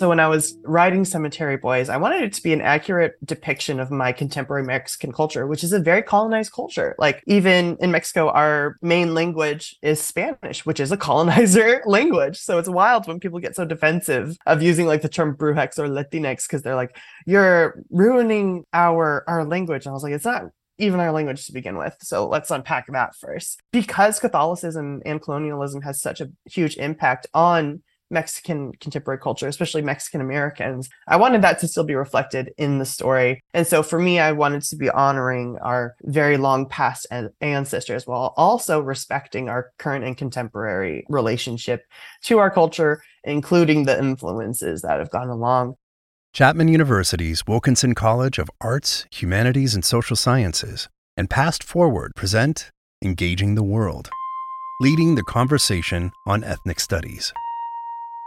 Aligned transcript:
So 0.00 0.08
when 0.08 0.18
I 0.18 0.28
was 0.28 0.56
writing 0.62 1.04
Cemetery 1.04 1.58
Boys, 1.58 1.90
I 1.90 1.98
wanted 1.98 2.22
it 2.22 2.32
to 2.32 2.42
be 2.42 2.54
an 2.54 2.62
accurate 2.62 3.16
depiction 3.22 3.78
of 3.78 3.90
my 3.90 4.12
contemporary 4.12 4.64
Mexican 4.64 5.12
culture, 5.12 5.46
which 5.46 5.62
is 5.62 5.74
a 5.74 5.78
very 5.78 6.00
colonized 6.00 6.52
culture. 6.52 6.94
Like 6.98 7.22
even 7.26 7.76
in 7.80 7.90
Mexico, 7.90 8.30
our 8.30 8.78
main 8.80 9.12
language 9.12 9.76
is 9.82 10.00
Spanish, 10.00 10.64
which 10.64 10.80
is 10.80 10.90
a 10.90 10.96
colonizer 11.06 11.82
language. 11.84 12.38
So 12.38 12.56
it's 12.56 12.66
wild 12.66 13.08
when 13.08 13.20
people 13.20 13.40
get 13.40 13.54
so 13.54 13.66
defensive 13.66 14.38
of 14.46 14.62
using 14.62 14.86
like 14.86 15.02
the 15.02 15.08
term 15.10 15.36
brujex 15.36 15.78
or 15.78 15.86
Latinx 15.86 16.48
because 16.48 16.62
they're 16.62 16.76
like, 16.76 16.96
you're 17.26 17.82
ruining 17.90 18.64
our 18.72 19.22
our 19.28 19.44
language. 19.44 19.84
And 19.84 19.90
I 19.90 19.92
was 19.92 20.02
like, 20.02 20.14
it's 20.14 20.24
not 20.24 20.44
even 20.78 20.98
our 20.98 21.12
language 21.12 21.44
to 21.44 21.52
begin 21.52 21.76
with. 21.76 21.94
So 22.00 22.26
let's 22.26 22.50
unpack 22.50 22.86
that 22.90 23.16
first. 23.16 23.60
Because 23.70 24.18
Catholicism 24.18 25.02
and 25.04 25.20
colonialism 25.20 25.82
has 25.82 26.00
such 26.00 26.22
a 26.22 26.30
huge 26.46 26.78
impact 26.78 27.26
on 27.34 27.82
Mexican 28.10 28.72
contemporary 28.80 29.18
culture, 29.20 29.46
especially 29.46 29.82
Mexican 29.82 30.20
Americans. 30.20 30.88
I 31.06 31.16
wanted 31.16 31.42
that 31.42 31.58
to 31.60 31.68
still 31.68 31.84
be 31.84 31.94
reflected 31.94 32.52
in 32.58 32.78
the 32.78 32.86
story. 32.86 33.42
And 33.54 33.66
so 33.66 33.82
for 33.82 33.98
me, 33.98 34.18
I 34.18 34.32
wanted 34.32 34.62
to 34.62 34.76
be 34.76 34.90
honoring 34.90 35.58
our 35.62 35.94
very 36.02 36.36
long 36.36 36.66
past 36.66 37.06
ancestors 37.40 38.06
while 38.06 38.34
also 38.36 38.80
respecting 38.80 39.48
our 39.48 39.70
current 39.78 40.04
and 40.04 40.16
contemporary 40.16 41.04
relationship 41.08 41.84
to 42.24 42.38
our 42.38 42.50
culture, 42.50 43.02
including 43.24 43.84
the 43.84 43.98
influences 43.98 44.82
that 44.82 44.98
have 44.98 45.10
gone 45.10 45.28
along. 45.28 45.76
Chapman 46.32 46.68
University's 46.68 47.44
Wilkinson 47.46 47.94
College 47.94 48.38
of 48.38 48.48
Arts, 48.60 49.06
Humanities, 49.10 49.74
and 49.74 49.84
Social 49.84 50.14
Sciences 50.14 50.88
and 51.16 51.28
Past 51.28 51.64
Forward 51.64 52.12
present 52.14 52.70
Engaging 53.02 53.56
the 53.56 53.64
World, 53.64 54.08
leading 54.80 55.16
the 55.16 55.24
conversation 55.24 56.12
on 56.26 56.44
ethnic 56.44 56.78
studies. 56.78 57.32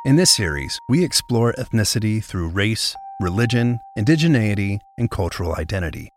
In 0.06 0.18
this 0.18 0.32
series, 0.32 0.80
we 0.90 1.02
explore 1.02 1.54
ethnicity 1.54 2.22
through 2.22 2.50
race, 2.50 2.94
religion, 3.22 3.80
indigeneity, 3.98 4.80
and 4.98 5.10
cultural 5.10 5.56
identity, 5.56 6.10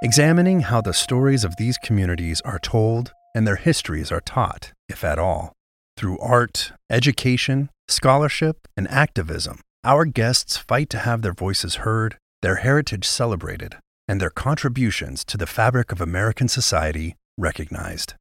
examining 0.00 0.60
how 0.60 0.80
the 0.80 0.94
stories 0.94 1.42
of 1.42 1.56
these 1.56 1.76
communities 1.76 2.40
are 2.42 2.60
told 2.60 3.12
and 3.34 3.44
their 3.44 3.56
histories 3.56 4.12
are 4.12 4.20
taught, 4.20 4.72
if 4.88 5.02
at 5.02 5.18
all. 5.18 5.52
Through 5.96 6.20
art, 6.20 6.70
education, 6.88 7.68
scholarship, 7.88 8.68
and 8.76 8.86
activism, 8.86 9.58
our 9.82 10.04
guests 10.04 10.56
fight 10.56 10.88
to 10.90 10.98
have 10.98 11.22
their 11.22 11.34
voices 11.34 11.82
heard, 11.82 12.18
their 12.42 12.56
heritage 12.56 13.08
celebrated, 13.08 13.74
and 14.06 14.20
their 14.20 14.30
contributions 14.30 15.24
to 15.24 15.36
the 15.36 15.48
fabric 15.48 15.90
of 15.90 16.00
American 16.00 16.46
society 16.46 17.16
recognized. 17.36 18.14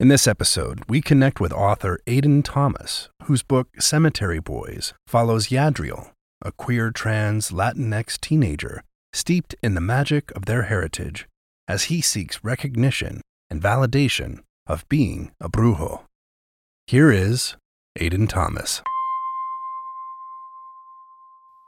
In 0.00 0.08
this 0.08 0.26
episode, 0.26 0.82
we 0.88 1.02
connect 1.02 1.40
with 1.40 1.52
author 1.52 2.00
Aiden 2.06 2.42
Thomas, 2.42 3.10
whose 3.24 3.42
book 3.42 3.68
Cemetery 3.78 4.38
Boys 4.40 4.94
follows 5.06 5.48
Yadriel, 5.48 6.12
a 6.40 6.52
queer 6.52 6.90
trans 6.90 7.50
Latinx 7.50 8.18
teenager 8.18 8.82
steeped 9.12 9.54
in 9.62 9.74
the 9.74 9.80
magic 9.82 10.34
of 10.34 10.46
their 10.46 10.62
heritage 10.62 11.28
as 11.68 11.84
he 11.84 12.00
seeks 12.00 12.42
recognition 12.42 13.20
and 13.50 13.60
validation 13.60 14.38
of 14.66 14.88
being 14.88 15.32
a 15.38 15.50
brujo. 15.50 16.04
Here 16.86 17.12
is 17.12 17.56
Aiden 17.98 18.26
Thomas. 18.26 18.80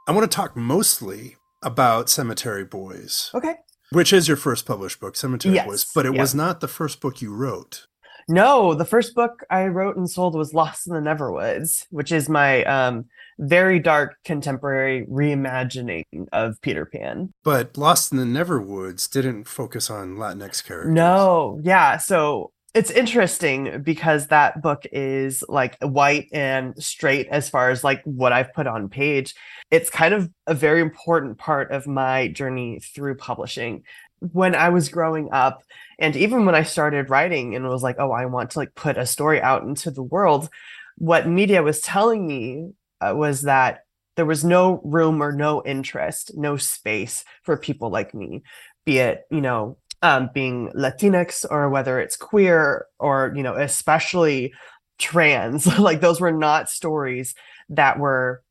I 0.07 0.11
want 0.11 0.23
to 0.23 0.35
talk 0.35 0.57
mostly 0.57 1.35
about 1.61 2.09
Cemetery 2.09 2.65
Boys. 2.65 3.29
Okay. 3.35 3.57
Which 3.91 4.11
is 4.11 4.27
your 4.27 4.37
first 4.37 4.65
published 4.65 4.99
book, 4.99 5.15
Cemetery 5.15 5.53
yes. 5.53 5.67
Boys, 5.67 5.85
but 5.93 6.07
it 6.07 6.17
was 6.17 6.33
not 6.33 6.61
the 6.61 6.67
first 6.67 6.99
book 6.99 7.21
you 7.21 7.31
wrote. 7.31 7.85
No, 8.27 8.73
the 8.73 8.85
first 8.85 9.15
book 9.15 9.43
I 9.49 9.67
wrote 9.67 9.97
and 9.97 10.09
sold 10.09 10.35
was 10.35 10.53
Lost 10.53 10.87
in 10.87 10.93
the 10.93 10.99
Neverwoods, 10.99 11.85
which 11.89 12.11
is 12.11 12.29
my 12.29 12.63
um, 12.65 13.05
very 13.39 13.79
dark 13.79 14.15
contemporary 14.23 15.05
reimagining 15.05 16.05
of 16.31 16.61
Peter 16.61 16.85
Pan. 16.85 17.33
But 17.43 17.77
Lost 17.77 18.11
in 18.11 18.17
the 18.17 18.25
Neverwoods 18.25 19.09
didn't 19.09 19.45
focus 19.45 19.89
on 19.89 20.15
Latinx 20.15 20.63
characters. 20.63 20.93
No, 20.93 21.59
yeah. 21.63 21.97
So 21.97 22.51
it's 22.73 22.89
interesting 22.89 23.83
because 23.83 24.27
that 24.27 24.61
book 24.61 24.83
is 24.91 25.43
like 25.47 25.77
white 25.83 26.27
and 26.33 26.81
straight 26.81 27.27
as 27.27 27.47
far 27.47 27.69
as 27.69 27.83
like 27.83 28.01
what 28.03 28.33
I've 28.33 28.53
put 28.53 28.65
on 28.65 28.89
page. 28.89 29.35
It's 29.69 29.89
kind 29.89 30.13
of 30.13 30.29
a 30.47 30.55
very 30.55 30.81
important 30.81 31.37
part 31.37 31.71
of 31.71 31.85
my 31.85 32.29
journey 32.29 32.79
through 32.79 33.17
publishing 33.17 33.83
when 34.31 34.55
I 34.55 34.69
was 34.69 34.89
growing 34.89 35.29
up, 35.31 35.63
and 35.99 36.15
even 36.15 36.45
when 36.45 36.55
I 36.55 36.63
started 36.63 37.09
writing 37.09 37.55
and 37.55 37.67
was 37.67 37.83
like, 37.83 37.97
oh, 37.99 38.11
I 38.11 38.25
want 38.25 38.51
to 38.51 38.59
like 38.59 38.75
put 38.75 38.97
a 38.97 39.05
story 39.05 39.41
out 39.41 39.63
into 39.63 39.91
the 39.91 40.03
world, 40.03 40.49
what 40.97 41.27
media 41.27 41.61
was 41.61 41.81
telling 41.81 42.25
me 42.25 42.71
uh, 43.01 43.13
was 43.15 43.41
that 43.41 43.85
there 44.15 44.25
was 44.25 44.43
no 44.43 44.81
room 44.83 45.21
or 45.21 45.31
no 45.31 45.63
interest, 45.63 46.31
no 46.35 46.55
space 46.55 47.25
for 47.41 47.57
people 47.57 47.89
like 47.89 48.13
me, 48.13 48.43
be 48.85 48.99
it, 48.99 49.25
you 49.31 49.41
know, 49.41 49.77
um, 50.01 50.29
being 50.33 50.69
Latinx 50.69 51.45
or 51.49 51.69
whether 51.69 51.99
it's 51.99 52.17
queer 52.17 52.85
or, 52.99 53.33
you 53.35 53.43
know, 53.43 53.55
especially 53.55 54.53
trans. 54.99 55.65
like 55.79 56.01
those 56.01 56.21
were 56.21 56.31
not 56.31 56.69
stories 56.69 57.33
that 57.69 57.97
were 57.99 58.43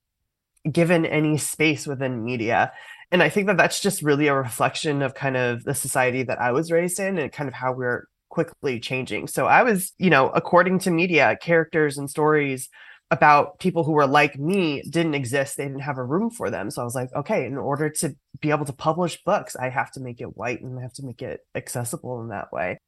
given 0.70 1.04
any 1.04 1.38
space 1.38 1.86
within 1.86 2.24
media 2.24 2.72
and 3.12 3.22
I 3.22 3.28
think 3.28 3.46
that 3.46 3.58
that's 3.58 3.80
just 3.80 4.02
really 4.02 4.26
a 4.26 4.34
reflection 4.34 5.02
of 5.02 5.14
kind 5.14 5.36
of 5.36 5.64
the 5.64 5.74
society 5.74 6.22
that 6.24 6.40
I 6.40 6.50
was 6.52 6.72
raised 6.72 6.98
in 6.98 7.18
and 7.18 7.30
kind 7.30 7.46
of 7.46 7.54
how 7.54 7.72
we're 7.72 8.08
quickly 8.30 8.80
changing. 8.80 9.28
So 9.28 9.46
I 9.46 9.62
was, 9.62 9.92
you 9.98 10.08
know, 10.08 10.30
according 10.30 10.80
to 10.80 10.90
media, 10.90 11.36
characters 11.40 11.98
and 11.98 12.08
stories 12.08 12.70
about 13.10 13.58
people 13.58 13.84
who 13.84 13.92
were 13.92 14.06
like 14.06 14.38
me 14.38 14.82
didn't 14.88 15.14
exist. 15.14 15.58
They 15.58 15.64
didn't 15.64 15.80
have 15.80 15.98
a 15.98 16.04
room 16.04 16.30
for 16.30 16.50
them. 16.50 16.70
So 16.70 16.80
I 16.80 16.84
was 16.86 16.94
like, 16.94 17.10
okay, 17.14 17.44
in 17.44 17.58
order 17.58 17.90
to 17.90 18.16
be 18.40 18.50
able 18.50 18.64
to 18.64 18.72
publish 18.72 19.22
books, 19.22 19.54
I 19.54 19.68
have 19.68 19.92
to 19.92 20.00
make 20.00 20.22
it 20.22 20.34
white 20.36 20.62
and 20.62 20.78
I 20.78 20.82
have 20.82 20.94
to 20.94 21.04
make 21.04 21.20
it 21.20 21.40
accessible 21.54 22.22
in 22.22 22.28
that 22.28 22.50
way 22.50 22.78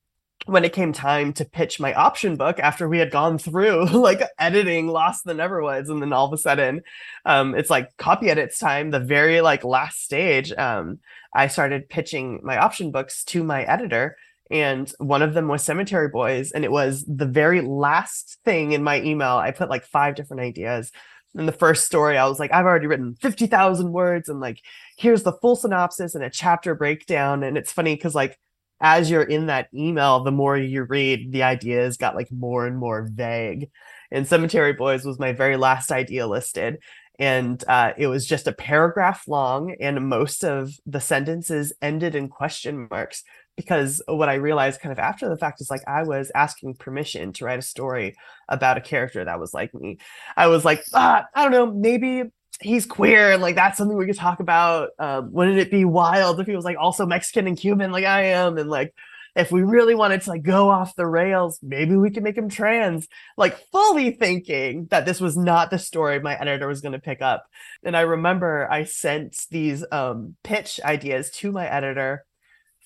when 0.47 0.65
it 0.65 0.73
came 0.73 0.93
time 0.93 1.33
to 1.35 1.45
pitch 1.45 1.81
my 1.81 1.95
option 1.95 2.37
book 2.37 2.59
after 2.59 2.89
we 2.89 2.99
had 2.99 3.11
gone 3.11 3.39
through 3.39 3.87
like 3.93 4.23
editing 4.39 4.89
Lost 4.89 5.27
in 5.27 5.37
the 5.37 5.43
Neverwoods, 5.43 5.89
and 5.89 6.03
then 6.03 6.13
all 6.13 6.27
of 6.27 6.33
a 6.33 6.39
sudden, 6.39 6.83
um, 7.25 7.55
it's 7.55 7.71
like 7.71 7.97
copy 7.97 8.31
edits 8.31 8.59
time, 8.59 8.91
the 8.91 9.01
very 9.01 9.41
like 9.41 9.65
last 9.65 10.03
stage. 10.03 10.53
Um, 10.53 10.99
I 11.35 11.49
started 11.49 11.89
pitching 11.89 12.41
my 12.43 12.59
option 12.59 12.91
books 12.91 13.25
to 13.25 13.43
my 13.43 13.65
editor, 13.65 14.17
and 14.51 14.93
one 14.99 15.23
of 15.23 15.35
them 15.35 15.49
was 15.49 15.65
Cemetery 15.65 16.09
Boys, 16.09 16.53
and 16.53 16.65
it 16.65 16.71
was 16.71 17.05
the 17.09 17.27
very 17.27 17.61
last 17.61 18.39
thing 18.45 18.73
in 18.73 18.85
my 18.85 19.01
email. 19.03 19.37
I 19.37 19.51
put 19.51 19.71
like 19.71 19.85
five 19.85 20.15
different 20.15 20.43
ideas. 20.43 20.93
In 21.37 21.47
the 21.47 21.53
first 21.53 21.85
story, 21.85 22.17
I 22.17 22.29
was 22.29 22.39
like, 22.39 22.53
I've 22.53 22.65
already 22.65 22.87
written 22.87 23.17
50,000 23.21 23.91
words, 23.91 24.29
and 24.29 24.39
like, 24.39 24.61
here's 24.97 25.25
the 25.25 25.33
full 25.33 25.57
synopsis 25.57 26.15
and 26.15 26.23
a 26.23 26.31
chapter 26.31 26.77
breakdown. 26.77 27.43
And 27.43 27.59
it's 27.59 27.73
funny 27.73 27.97
because, 27.97 28.15
like, 28.15 28.39
as 28.85 29.11
you're 29.11 29.23
in 29.23 29.47
that 29.47 29.69
email, 29.75 30.23
the 30.23 30.31
more 30.31 30.59
you 30.59 30.83
read, 30.83 31.33
the 31.33 31.43
ideas 31.43 31.97
got 31.97 32.15
like 32.15 32.31
more 32.31 32.67
and 32.67 32.77
more 32.77 33.09
vague. 33.11 33.71
And 34.11 34.29
Cemetery 34.29 34.75
Boys 34.75 35.07
was 35.07 35.19
my 35.19 35.33
very 35.33 35.57
last 35.57 35.91
idea 35.91 36.27
listed. 36.27 36.81
And 37.19 37.65
uh, 37.67 37.95
it 37.97 38.09
was 38.09 38.27
just 38.27 38.47
a 38.47 38.53
paragraph 38.53 39.27
long, 39.27 39.75
and 39.81 40.09
most 40.09 40.45
of 40.45 40.73
the 40.85 41.01
sentences 41.01 41.73
ended 41.81 42.15
in 42.15 42.29
question 42.29 42.87
marks. 42.91 43.25
Because 43.57 44.03
what 44.07 44.29
I 44.29 44.35
realized 44.35 44.81
kind 44.81 44.93
of 44.93 44.99
after 44.99 45.31
the 45.31 45.39
fact 45.39 45.63
is 45.63 45.71
like 45.71 45.83
I 45.87 46.03
was 46.03 46.31
asking 46.35 46.75
permission 46.75 47.33
to 47.35 47.47
write 47.47 47.61
a 47.61 47.63
story 47.63 48.17
about 48.49 48.77
a 48.77 48.83
character 48.83 49.25
that 49.25 49.41
was 49.41 49.55
like 49.55 49.73
me. 49.73 49.99
I 50.37 50.49
was 50.49 50.65
like, 50.65 50.83
ah, 50.93 51.25
I 51.35 51.43
don't 51.43 51.53
know, 51.53 51.73
maybe 51.73 52.25
he's 52.61 52.87
queer 52.87 53.33
and 53.33 53.43
like 53.43 53.55
that's 53.55 53.79
something 53.79 53.97
we 53.97 54.07
could 54.07 54.17
talk 54.17 54.41
about. 54.41 54.91
Um, 54.99 55.33
wouldn't 55.33 55.59
it 55.59 55.71
be 55.71 55.85
wild 55.85 56.41
if 56.41 56.47
he 56.47 56.57
was 56.57 56.65
like 56.65 56.77
also 56.79 57.07
Mexican 57.07 57.47
and 57.47 57.57
Cuban 57.57 57.93
like 57.93 58.05
I 58.05 58.27
am 58.27 58.59
and 58.59 58.71
like 58.71 58.95
if 59.37 59.51
we 59.51 59.63
really 59.63 59.97
wanted 59.97 60.21
to 60.23 60.31
like 60.31 60.43
go 60.43 60.71
off 60.71 60.95
the 60.95 61.07
rails, 61.07 61.59
maybe 61.61 61.97
we 61.97 62.11
could 62.11 62.23
make 62.23 62.39
him 62.39 62.49
trans. 62.49 63.09
Like 63.37 63.59
fully 63.73 64.13
thinking 64.13 64.87
that 64.91 65.07
this 65.07 65.21
was 65.21 65.37
not 65.37 65.71
the 65.71 65.79
story 65.79 66.21
my 66.21 66.39
editor 66.39 66.69
was 66.69 66.81
going 66.81 66.93
to 66.93 67.01
pick 67.01 67.21
up. 67.21 67.45
And 67.83 67.97
I 67.97 68.03
remember 68.03 68.71
I 68.71 68.85
sent 68.85 69.37
these 69.51 69.85
um, 69.91 70.37
pitch 70.45 70.81
ideas 70.85 71.31
to 71.33 71.51
my 71.51 71.69
editor 71.69 72.25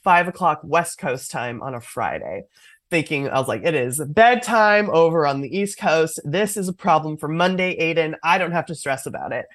five 0.02 0.26
o'clock 0.26 0.60
West 0.64 0.98
Coast 0.98 1.30
time 1.30 1.62
on 1.62 1.74
a 1.74 1.80
Friday 1.80 2.44
thinking 2.90 3.28
I 3.28 3.38
was 3.38 3.48
like, 3.48 3.64
it 3.64 3.74
is 3.74 4.00
bedtime 4.02 4.88
over 4.90 5.26
on 5.26 5.40
the 5.40 5.54
East 5.54 5.78
Coast. 5.78 6.20
This 6.24 6.56
is 6.56 6.68
a 6.68 6.72
problem 6.72 7.16
for 7.16 7.28
Monday, 7.28 7.76
Aiden. 7.78 8.14
I 8.24 8.38
don't 8.38 8.52
have 8.52 8.66
to 8.66 8.74
stress 8.74 9.06
about 9.06 9.32
it. 9.32 9.46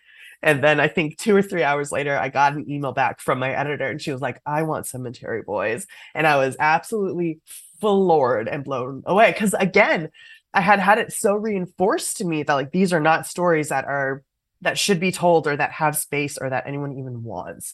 And 0.44 0.62
then 0.63 0.80
I 0.80 0.90
think 0.90 1.18
two 1.18 1.36
or 1.36 1.42
three 1.42 1.63
hours 1.63 1.92
later, 1.92 2.18
I 2.18 2.30
got 2.30 2.54
an 2.54 2.69
email 2.69 2.92
back 2.92 3.22
from 3.22 3.40
my 3.40 3.51
editor, 3.51 3.88
and 3.88 4.01
she 4.01 4.12
was 4.12 4.22
like, 4.22 4.42
I 4.45 4.63
want 4.63 4.86
Cemetery 4.86 5.42
Boys. 5.42 5.88
And 6.13 6.28
I 6.28 6.36
was 6.36 6.57
absolutely 6.60 7.40
floored 7.80 8.48
and 8.48 8.63
blown 8.63 9.04
away. 9.06 9.31
Because 9.31 9.54
again, 9.56 10.10
I 10.54 10.62
had 10.62 10.80
had 10.80 11.00
it 11.00 11.13
so 11.13 11.34
reinforced 11.34 12.18
to 12.18 12.25
me 12.25 12.44
that 12.44 12.54
like 12.54 12.72
these 12.72 12.94
are 12.94 13.00
not 13.00 13.25
stories 13.25 13.69
that 13.69 13.86
are 13.86 14.24
that 14.62 14.78
should 14.78 15.00
be 15.00 15.12
told 15.12 15.48
or 15.48 15.57
that 15.57 15.72
have 15.72 15.98
space 15.98 16.38
or 16.38 16.50
that 16.50 16.68
anyone 16.68 16.98
even 16.98 17.24
wants. 17.24 17.74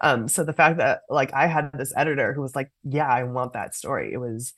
Um, 0.00 0.28
so 0.28 0.44
the 0.44 0.54
fact 0.54 0.78
that 0.78 1.00
like 1.10 1.34
I 1.34 1.46
had 1.46 1.72
this 1.72 1.92
editor 1.96 2.32
who 2.32 2.40
was 2.42 2.54
like, 2.54 2.70
Yeah, 2.84 3.08
I 3.08 3.24
want 3.24 3.54
that 3.54 3.74
story. 3.74 4.12
It 4.12 4.18
was 4.18 4.52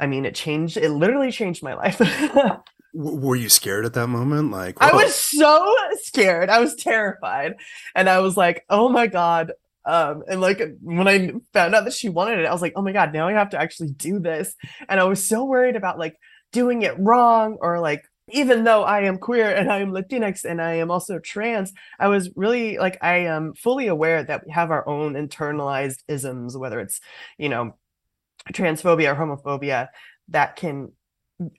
I 0.00 0.06
mean, 0.06 0.24
it 0.24 0.34
changed, 0.34 0.78
it 0.78 0.90
literally 0.90 1.30
changed 1.30 1.62
my 1.62 1.74
life. 1.74 2.00
W- 2.94 3.18
were 3.18 3.36
you 3.36 3.48
scared 3.48 3.84
at 3.84 3.94
that 3.94 4.08
moment? 4.08 4.50
Like, 4.50 4.76
I 4.80 4.92
was 4.92 5.14
so 5.14 5.74
scared. 6.02 6.50
I 6.50 6.60
was 6.60 6.74
terrified. 6.74 7.54
And 7.94 8.08
I 8.08 8.18
was 8.20 8.36
like, 8.36 8.64
oh 8.68 8.88
my 8.88 9.06
God. 9.06 9.52
Um, 9.86 10.22
and 10.28 10.40
like 10.40 10.60
when 10.82 11.08
I 11.08 11.32
found 11.52 11.74
out 11.74 11.84
that 11.84 11.94
she 11.94 12.08
wanted 12.08 12.40
it, 12.40 12.46
I 12.46 12.52
was 12.52 12.62
like, 12.62 12.74
oh 12.76 12.82
my 12.82 12.92
God, 12.92 13.12
now 13.12 13.28
I 13.28 13.32
have 13.32 13.50
to 13.50 13.60
actually 13.60 13.90
do 13.90 14.18
this. 14.18 14.54
And 14.88 15.00
I 15.00 15.04
was 15.04 15.24
so 15.24 15.44
worried 15.44 15.76
about 15.76 15.98
like 15.98 16.16
doing 16.52 16.82
it 16.82 16.98
wrong 16.98 17.56
or 17.60 17.80
like 17.80 18.04
even 18.32 18.64
though 18.64 18.82
I 18.82 19.02
am 19.02 19.18
queer 19.18 19.50
and 19.50 19.70
I 19.70 19.78
am 19.78 19.90
Latinx 19.90 20.44
and 20.44 20.60
I 20.60 20.74
am 20.74 20.90
also 20.90 21.18
trans, 21.18 21.72
I 21.98 22.08
was 22.08 22.30
really 22.36 22.78
like 22.78 22.98
I 23.02 23.18
am 23.18 23.54
fully 23.54 23.88
aware 23.88 24.22
that 24.22 24.46
we 24.46 24.52
have 24.52 24.70
our 24.70 24.86
own 24.88 25.14
internalized 25.14 26.02
isms, 26.08 26.56
whether 26.56 26.80
it's, 26.80 27.00
you 27.38 27.48
know, 27.48 27.76
transphobia 28.52 29.12
or 29.12 29.16
homophobia, 29.16 29.88
that 30.28 30.56
can 30.56 30.92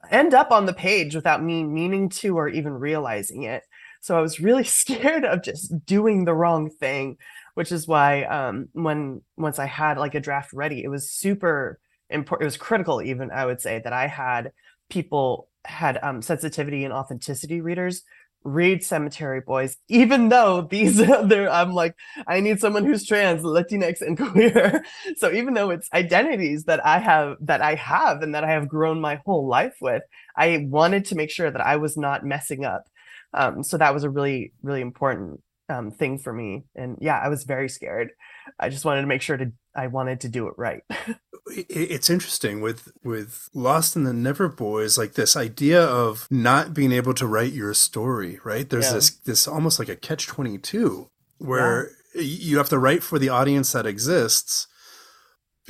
end 0.10 0.34
up 0.34 0.52
on 0.52 0.66
the 0.66 0.74
page 0.74 1.16
without 1.16 1.44
me 1.44 1.64
meaning 1.64 2.10
to 2.10 2.38
or 2.38 2.48
even 2.48 2.74
realizing 2.74 3.44
it. 3.44 3.64
So 4.02 4.18
I 4.18 4.22
was 4.22 4.40
really 4.40 4.64
scared 4.82 5.26
of 5.26 5.44
just 5.44 5.86
doing 5.86 6.26
the 6.26 6.34
wrong 6.34 6.70
thing, 6.70 7.18
which 7.56 7.72
is 7.72 7.88
why 7.88 8.24
um, 8.24 8.70
when 8.74 9.22
once 9.38 9.60
I 9.60 9.66
had 9.66 9.98
like 9.98 10.16
a 10.16 10.20
draft 10.20 10.54
ready, 10.54 10.84
it 10.84 10.90
was 10.90 11.10
super 11.10 11.80
important. 12.10 12.44
It 12.44 12.46
was 12.46 12.58
critical, 12.58 13.02
even 13.02 13.32
I 13.32 13.46
would 13.46 13.62
say, 13.62 13.80
that 13.84 13.94
I 13.94 14.08
had 14.08 14.52
people 14.90 15.48
had 15.66 16.00
um, 16.02 16.22
sensitivity 16.22 16.84
and 16.84 16.94
authenticity 16.94 17.62
readers 17.62 18.04
read 18.44 18.84
Cemetery 18.84 19.42
Boys, 19.42 19.78
even 19.88 20.30
though 20.30 20.62
these 20.62 21.00
are 21.10 21.50
I'm 21.50 21.74
like, 21.74 21.96
I 22.28 22.40
need 22.40 22.60
someone 22.60 22.86
who's 22.86 23.06
trans, 23.06 23.44
Latinx, 23.44 24.02
and 24.02 24.18
queer. 24.32 24.84
So 25.18 25.32
even 25.32 25.54
though 25.54 25.70
it's 25.70 25.90
identities 25.94 26.66
that 26.66 26.86
I 26.86 27.00
have 27.00 27.38
that 27.42 27.62
I 27.62 27.76
have 27.76 28.22
and 28.22 28.36
that 28.36 28.44
I 28.44 28.52
have 28.52 28.68
grown 28.68 29.00
my 29.00 29.22
whole 29.26 29.48
life 29.48 29.76
with, 29.82 30.04
I 30.36 30.66
wanted 30.70 31.06
to 31.06 31.16
make 31.16 31.30
sure 31.32 31.52
that 31.52 31.62
I 31.62 31.78
was 31.78 31.98
not 31.98 32.26
messing 32.26 32.66
up. 32.66 32.88
Um, 33.34 33.64
so 33.64 33.78
that 33.78 33.94
was 33.94 34.04
a 34.04 34.10
really, 34.10 34.54
really 34.62 34.82
important 34.82 35.42
um, 35.70 35.92
thing 35.92 36.18
for 36.18 36.34
me. 36.34 36.64
And 36.76 36.98
yeah, 37.00 37.18
I 37.18 37.30
was 37.30 37.44
very 37.44 37.70
scared. 37.70 38.12
I 38.60 38.70
just 38.70 38.86
wanted 38.86 39.02
to 39.02 39.08
make 39.08 39.22
sure 39.22 39.38
to 39.38 39.52
I 39.76 39.88
wanted 39.88 40.22
to 40.22 40.30
do 40.30 40.48
it 40.48 40.54
right. 40.58 40.84
it's 41.48 42.10
interesting 42.10 42.62
with 42.62 42.92
with 43.04 43.50
Lost 43.54 43.96
in 43.96 44.04
the 44.04 44.14
Never 44.14 44.48
Boys, 44.48 44.98
like 44.98 45.14
this 45.14 45.36
idea 45.36 45.84
of 45.84 46.28
not 46.30 46.74
being 46.74 46.92
able 46.92 47.14
to 47.16 47.28
write 47.28 47.54
your 47.54 47.74
story, 47.74 48.40
right? 48.44 48.70
There's 48.70 48.88
yeah. 48.88 48.94
this 48.94 49.10
this 49.12 49.48
almost 49.48 49.80
like 49.80 49.90
a 49.90 49.96
catch 49.96 50.28
twenty 50.28 50.58
two 50.58 51.10
where 51.38 51.92
yeah. 52.14 52.22
you 52.22 52.58
have 52.58 52.70
to 52.70 52.80
write 52.80 53.04
for 53.04 53.18
the 53.18 53.30
audience 53.30 53.72
that 53.72 53.86
exists 53.86 54.68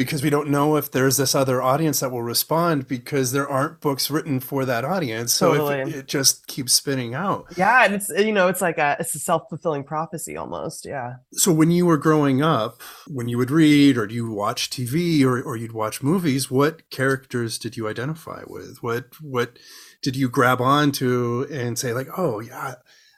because 0.03 0.23
we 0.23 0.29
don't 0.29 0.49
know 0.49 0.75
if 0.75 0.91
there's 0.91 1.17
this 1.17 1.35
other 1.35 1.61
audience 1.61 1.99
that 1.99 2.11
will 2.11 2.21
respond 2.23 2.87
because 2.87 3.31
there 3.31 3.47
aren't 3.47 3.79
books 3.79 4.09
written 4.09 4.39
for 4.39 4.65
that 4.65 4.83
audience. 4.83 5.33
So 5.33 5.53
totally. 5.53 5.91
it, 5.91 5.95
it, 5.95 6.07
just 6.07 6.47
keeps 6.47 6.73
spinning 6.73 7.13
out. 7.13 7.45
Yeah, 7.55 7.85
and 7.85 7.95
it's 7.95 8.09
you 8.09 8.31
know 8.31 8.47
it's 8.47 8.61
like 8.61 8.77
a 8.77 8.97
it's 8.99 9.15
a 9.15 9.19
self 9.19 9.43
fulfilling 9.49 9.83
prophecy 9.83 10.37
almost. 10.37 10.85
Yeah. 10.85 11.15
So 11.33 11.51
when 11.51 11.71
you 11.71 11.85
were 11.85 11.97
growing 11.97 12.41
up, 12.41 12.81
when 13.07 13.27
you 13.27 13.37
would 13.37 13.51
read 13.51 13.97
or 13.97 14.07
you 14.07 14.31
watch 14.31 14.69
TV 14.69 15.23
or 15.23 15.41
or 15.41 15.55
you'd 15.55 15.73
watch 15.73 16.01
movies, 16.01 16.49
what 16.49 16.89
characters 16.89 17.57
did 17.57 17.77
you 17.77 17.87
identify 17.87 18.43
with? 18.47 18.77
What 18.81 19.21
what 19.21 19.57
did 20.01 20.15
you 20.15 20.29
grab 20.29 20.61
onto 20.61 21.47
and 21.51 21.77
say 21.77 21.93
like, 21.93 22.07
oh 22.17 22.39
yeah, 22.39 22.75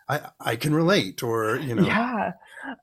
I 0.09 0.30
I 0.39 0.56
can 0.56 0.74
relate 0.74 1.24
or 1.24 1.56
you 1.56 1.75
know? 1.75 1.85
Yeah. 1.85 2.31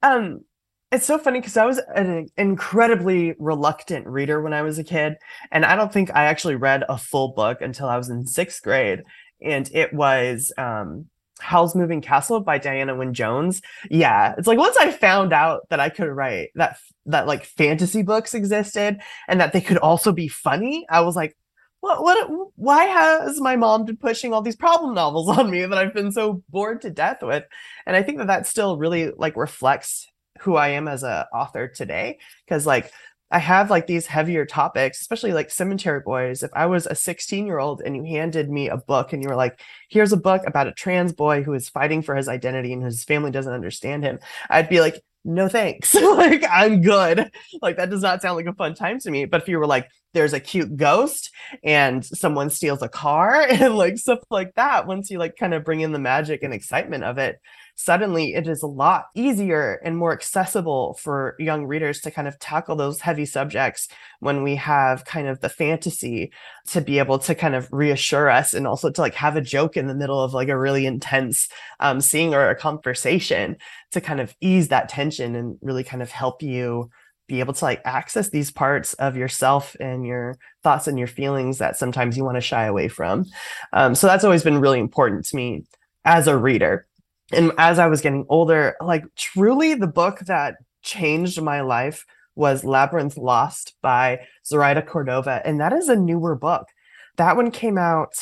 Um 0.02 0.44
it's 0.92 1.06
so 1.06 1.18
funny 1.18 1.40
because 1.40 1.56
I 1.56 1.66
was 1.66 1.78
an 1.94 2.28
incredibly 2.36 3.34
reluctant 3.38 4.06
reader 4.06 4.40
when 4.40 4.52
I 4.52 4.62
was 4.62 4.78
a 4.78 4.84
kid. 4.84 5.16
And 5.52 5.64
I 5.64 5.76
don't 5.76 5.92
think 5.92 6.10
I 6.14 6.24
actually 6.24 6.56
read 6.56 6.84
a 6.88 6.98
full 6.98 7.32
book 7.32 7.60
until 7.60 7.88
I 7.88 7.96
was 7.96 8.10
in 8.10 8.26
sixth 8.26 8.62
grade. 8.62 9.04
And 9.40 9.70
it 9.72 9.92
was 9.92 10.52
um, 10.58 11.06
Howl's 11.38 11.76
Moving 11.76 12.00
Castle 12.00 12.40
by 12.40 12.58
Diana 12.58 12.96
Wynne 12.96 13.14
Jones. 13.14 13.62
Yeah. 13.88 14.34
It's 14.36 14.48
like 14.48 14.58
once 14.58 14.76
I 14.76 14.90
found 14.90 15.32
out 15.32 15.62
that 15.70 15.80
I 15.80 15.90
could 15.90 16.08
write 16.08 16.50
that, 16.56 16.78
that 17.06 17.28
like 17.28 17.44
fantasy 17.44 18.02
books 18.02 18.34
existed 18.34 19.00
and 19.28 19.40
that 19.40 19.52
they 19.52 19.60
could 19.60 19.78
also 19.78 20.10
be 20.10 20.26
funny, 20.26 20.86
I 20.90 21.02
was 21.02 21.14
like, 21.14 21.36
what, 21.78 22.02
what, 22.02 22.28
why 22.56 22.84
has 22.84 23.40
my 23.40 23.56
mom 23.56 23.86
been 23.86 23.96
pushing 23.96 24.34
all 24.34 24.42
these 24.42 24.56
problem 24.56 24.92
novels 24.92 25.30
on 25.30 25.50
me 25.50 25.64
that 25.64 25.78
I've 25.78 25.94
been 25.94 26.12
so 26.12 26.42
bored 26.50 26.82
to 26.82 26.90
death 26.90 27.22
with? 27.22 27.44
And 27.86 27.94
I 27.94 28.02
think 28.02 28.18
that 28.18 28.26
that 28.26 28.46
still 28.46 28.76
really 28.76 29.12
like 29.16 29.36
reflects 29.36 30.09
who 30.40 30.56
I 30.56 30.68
am 30.68 30.88
as 30.88 31.02
a 31.02 31.26
author 31.32 31.68
today 31.68 32.18
because 32.44 32.66
like 32.66 32.92
I 33.32 33.38
have 33.38 33.70
like 33.70 33.86
these 33.86 34.06
heavier 34.06 34.44
topics, 34.44 35.00
especially 35.00 35.32
like 35.32 35.50
Cemetery 35.50 36.00
Boys. 36.04 36.42
If 36.42 36.50
I 36.52 36.66
was 36.66 36.86
a 36.86 36.96
16 36.96 37.46
year 37.46 37.60
old 37.60 37.80
and 37.80 37.94
you 37.94 38.02
handed 38.04 38.50
me 38.50 38.68
a 38.68 38.76
book 38.76 39.12
and 39.12 39.22
you 39.22 39.28
were 39.28 39.36
like, 39.36 39.60
here's 39.88 40.12
a 40.12 40.16
book 40.16 40.42
about 40.46 40.66
a 40.66 40.72
trans 40.72 41.12
boy 41.12 41.44
who 41.44 41.54
is 41.54 41.68
fighting 41.68 42.02
for 42.02 42.16
his 42.16 42.28
identity 42.28 42.72
and 42.72 42.82
his 42.82 43.04
family 43.04 43.30
doesn't 43.30 43.52
understand 43.52 44.02
him, 44.02 44.18
I'd 44.48 44.68
be 44.68 44.80
like, 44.80 45.00
no 45.24 45.48
thanks. 45.48 45.94
like, 45.94 46.44
I'm 46.50 46.80
good. 46.80 47.30
Like, 47.62 47.76
that 47.76 47.90
does 47.90 48.02
not 48.02 48.22
sound 48.22 48.36
like 48.36 48.46
a 48.46 48.54
fun 48.54 48.74
time 48.74 48.98
to 49.00 49.10
me. 49.10 49.26
But 49.26 49.42
if 49.42 49.48
you 49.48 49.58
were 49.58 49.66
like, 49.66 49.88
there's 50.12 50.32
a 50.32 50.40
cute 50.40 50.76
ghost 50.76 51.30
and 51.62 52.04
someone 52.04 52.50
steals 52.50 52.82
a 52.82 52.88
car 52.88 53.42
and 53.48 53.76
like 53.76 53.98
stuff 53.98 54.20
like 54.30 54.54
that, 54.54 54.86
once 54.88 55.10
you 55.10 55.18
like 55.18 55.36
kind 55.36 55.54
of 55.54 55.64
bring 55.64 55.82
in 55.82 55.92
the 55.92 55.98
magic 55.98 56.42
and 56.42 56.52
excitement 56.52 57.04
of 57.04 57.18
it, 57.18 57.38
suddenly 57.82 58.34
it 58.34 58.46
is 58.46 58.62
a 58.62 58.66
lot 58.66 59.06
easier 59.14 59.80
and 59.82 59.96
more 59.96 60.12
accessible 60.12 60.98
for 61.00 61.34
young 61.38 61.64
readers 61.64 62.00
to 62.00 62.10
kind 62.10 62.28
of 62.28 62.38
tackle 62.38 62.76
those 62.76 63.00
heavy 63.00 63.24
subjects 63.24 63.88
when 64.18 64.42
we 64.42 64.54
have 64.54 65.06
kind 65.06 65.26
of 65.26 65.40
the 65.40 65.48
fantasy 65.48 66.30
to 66.66 66.82
be 66.82 66.98
able 66.98 67.18
to 67.18 67.34
kind 67.34 67.54
of 67.54 67.66
reassure 67.72 68.28
us 68.28 68.52
and 68.52 68.66
also 68.66 68.90
to 68.90 69.00
like 69.00 69.14
have 69.14 69.34
a 69.34 69.40
joke 69.40 69.78
in 69.78 69.86
the 69.86 69.94
middle 69.94 70.22
of 70.22 70.34
like 70.34 70.48
a 70.48 70.58
really 70.58 70.84
intense 70.84 71.48
um, 71.80 72.02
scene 72.02 72.34
or 72.34 72.50
a 72.50 72.54
conversation 72.54 73.56
to 73.90 74.00
kind 74.00 74.20
of 74.20 74.34
ease 74.42 74.68
that 74.68 74.90
tension 74.90 75.34
and 75.34 75.56
really 75.62 75.82
kind 75.82 76.02
of 76.02 76.10
help 76.10 76.42
you 76.42 76.90
be 77.28 77.40
able 77.40 77.54
to 77.54 77.64
like 77.64 77.80
access 77.86 78.28
these 78.28 78.50
parts 78.50 78.92
of 78.94 79.16
yourself 79.16 79.74
and 79.80 80.04
your 80.04 80.36
thoughts 80.62 80.86
and 80.86 80.98
your 80.98 81.08
feelings 81.08 81.58
that 81.58 81.76
sometimes 81.76 82.16
you 82.16 82.24
want 82.24 82.36
to 82.36 82.40
shy 82.42 82.64
away 82.64 82.88
from. 82.88 83.24
Um, 83.72 83.94
so 83.94 84.06
that's 84.06 84.24
always 84.24 84.42
been 84.42 84.60
really 84.60 84.80
important 84.80 85.24
to 85.26 85.36
me 85.36 85.64
as 86.04 86.26
a 86.26 86.36
reader 86.36 86.86
and 87.32 87.52
as 87.58 87.78
I 87.78 87.86
was 87.86 88.00
getting 88.00 88.26
older, 88.28 88.76
like 88.80 89.04
truly 89.16 89.74
the 89.74 89.86
book 89.86 90.20
that 90.20 90.56
changed 90.82 91.40
my 91.40 91.60
life 91.60 92.06
was 92.34 92.64
Labyrinth 92.64 93.16
Lost 93.16 93.74
by 93.82 94.20
Zoraida 94.46 94.82
Cordova. 94.82 95.42
And 95.44 95.60
that 95.60 95.72
is 95.72 95.88
a 95.88 95.96
newer 95.96 96.34
book. 96.34 96.68
That 97.16 97.36
one 97.36 97.50
came 97.50 97.78
out, 97.78 98.14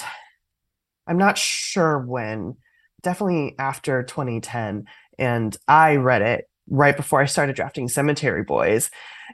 I'm 1.06 1.19
not 1.19 1.38
sure 1.38 1.99
when, 1.99 2.56
definitely 3.02 3.55
after 3.58 4.02
2010. 4.02 4.87
And 5.18 5.56
I 5.66 5.97
read 5.97 6.23
it 6.23 6.49
right 6.70 6.96
before 6.96 7.20
I 7.20 7.26
started 7.26 7.56
drafting 7.56 7.88
Cemetery 7.88 8.42
Boys. 8.42 8.90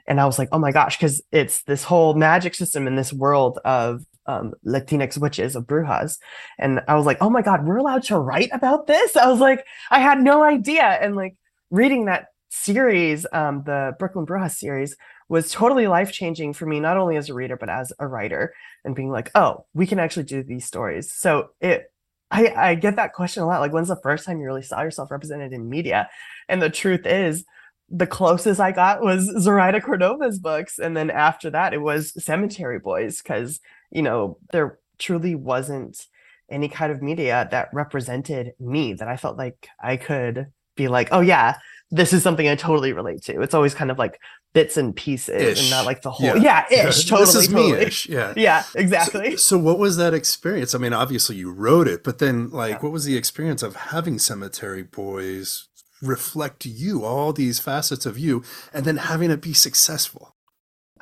And 0.07 0.19
I 0.19 0.25
was 0.25 0.37
like, 0.37 0.49
oh 0.51 0.59
my 0.59 0.71
gosh, 0.71 0.97
because 0.97 1.21
it's 1.31 1.63
this 1.63 1.83
whole 1.83 2.13
magic 2.13 2.55
system 2.55 2.87
in 2.87 2.95
this 2.95 3.13
world 3.13 3.59
of 3.65 4.05
um, 4.27 4.53
Latinx 4.65 5.17
witches 5.17 5.55
of 5.55 5.65
Brujas. 5.65 6.17
And 6.57 6.81
I 6.87 6.95
was 6.95 7.05
like, 7.05 7.17
oh 7.21 7.29
my 7.29 7.41
God, 7.41 7.65
we're 7.65 7.77
allowed 7.77 8.03
to 8.03 8.17
write 8.17 8.49
about 8.51 8.87
this? 8.87 9.15
I 9.15 9.29
was 9.29 9.39
like, 9.39 9.65
I 9.91 9.99
had 9.99 10.19
no 10.19 10.43
idea. 10.43 10.83
And 10.83 11.15
like 11.15 11.35
reading 11.69 12.05
that 12.05 12.27
series, 12.49 13.25
um, 13.31 13.63
the 13.65 13.93
Brooklyn 13.99 14.25
Brujas 14.25 14.55
series, 14.55 14.95
was 15.27 15.51
totally 15.51 15.87
life 15.87 16.11
changing 16.11 16.53
for 16.53 16.65
me, 16.65 16.79
not 16.79 16.97
only 16.97 17.17
as 17.17 17.29
a 17.29 17.33
reader, 17.33 17.57
but 17.57 17.69
as 17.69 17.91
a 17.99 18.07
writer, 18.07 18.53
and 18.83 18.95
being 18.95 19.09
like, 19.09 19.31
oh, 19.33 19.65
we 19.73 19.87
can 19.87 19.99
actually 19.99 20.23
do 20.23 20.43
these 20.43 20.65
stories. 20.65 21.11
So 21.11 21.49
it, 21.59 21.91
I, 22.35 22.69
I 22.69 22.75
get 22.75 22.95
that 22.97 23.13
question 23.13 23.43
a 23.43 23.47
lot. 23.47 23.61
Like, 23.61 23.73
when's 23.73 23.87
the 23.87 23.95
first 23.95 24.25
time 24.25 24.39
you 24.39 24.45
really 24.45 24.61
saw 24.61 24.81
yourself 24.81 25.11
represented 25.11 25.53
in 25.53 25.69
media? 25.69 26.09
And 26.49 26.61
the 26.61 26.69
truth 26.69 27.05
is, 27.05 27.45
the 27.89 28.07
closest 28.07 28.59
I 28.59 28.71
got 28.71 29.01
was 29.01 29.31
Zoraida 29.39 29.79
Cordova's 29.79 30.39
books. 30.39 30.79
And 30.79 30.97
then 30.97 31.11
after 31.11 31.51
that, 31.51 31.73
it 31.73 31.81
was 31.81 32.13
Cemetery 32.23 32.79
Boys, 32.79 33.21
because 33.21 33.59
you 33.91 34.01
know, 34.01 34.37
there 34.51 34.79
truly 34.99 35.35
wasn't 35.35 36.05
any 36.49 36.67
kind 36.67 36.91
of 36.91 37.01
media 37.01 37.47
that 37.51 37.69
represented 37.73 38.53
me 38.59 38.93
that 38.93 39.07
I 39.07 39.17
felt 39.17 39.37
like 39.37 39.67
I 39.81 39.97
could 39.97 40.47
be 40.75 40.87
like, 40.87 41.09
oh 41.11 41.21
yeah, 41.21 41.57
this 41.91 42.13
is 42.13 42.21
something 42.21 42.47
I 42.47 42.55
totally 42.55 42.93
relate 42.93 43.23
to. 43.23 43.41
It's 43.41 43.53
always 43.53 43.73
kind 43.73 43.89
of 43.89 43.97
like 43.97 44.19
bits 44.55 44.77
and 44.77 44.95
pieces 44.95 45.59
ish. 45.59 45.61
and 45.61 45.69
not 45.69 45.85
like 45.85 46.01
the 46.01 46.09
whole 46.09 46.37
yeah, 46.37 46.65
yeah 46.71 46.87
ish 46.87 47.05
totally 47.05 47.25
this 47.25 47.35
is 47.35 47.47
totally. 47.47 47.73
me-ish. 47.73 48.09
yeah 48.09 48.33
yeah 48.37 48.63
exactly 48.73 49.31
so, 49.31 49.37
so, 49.37 49.57
what 49.57 49.77
was 49.77 49.97
that 49.97 50.13
experience 50.13 50.73
i 50.73 50.77
mean 50.77 50.93
obviously 50.93 51.35
you 51.35 51.51
wrote 51.51 51.87
it 51.87 52.03
but 52.03 52.19
then 52.19 52.49
like 52.49 52.71
yeah. 52.71 52.79
what 52.79 52.91
was 52.91 53.05
the 53.05 53.17
experience 53.17 53.61
of 53.61 53.75
having 53.75 54.17
cemetery 54.17 54.81
boys 54.81 55.67
reflect 56.01 56.65
you 56.65 57.03
all 57.03 57.33
these 57.33 57.59
facets 57.59 58.05
of 58.05 58.17
you 58.17 58.43
and 58.73 58.85
then 58.85 58.97
having 58.97 59.29
it 59.29 59.41
be 59.41 59.53
successful 59.53 60.31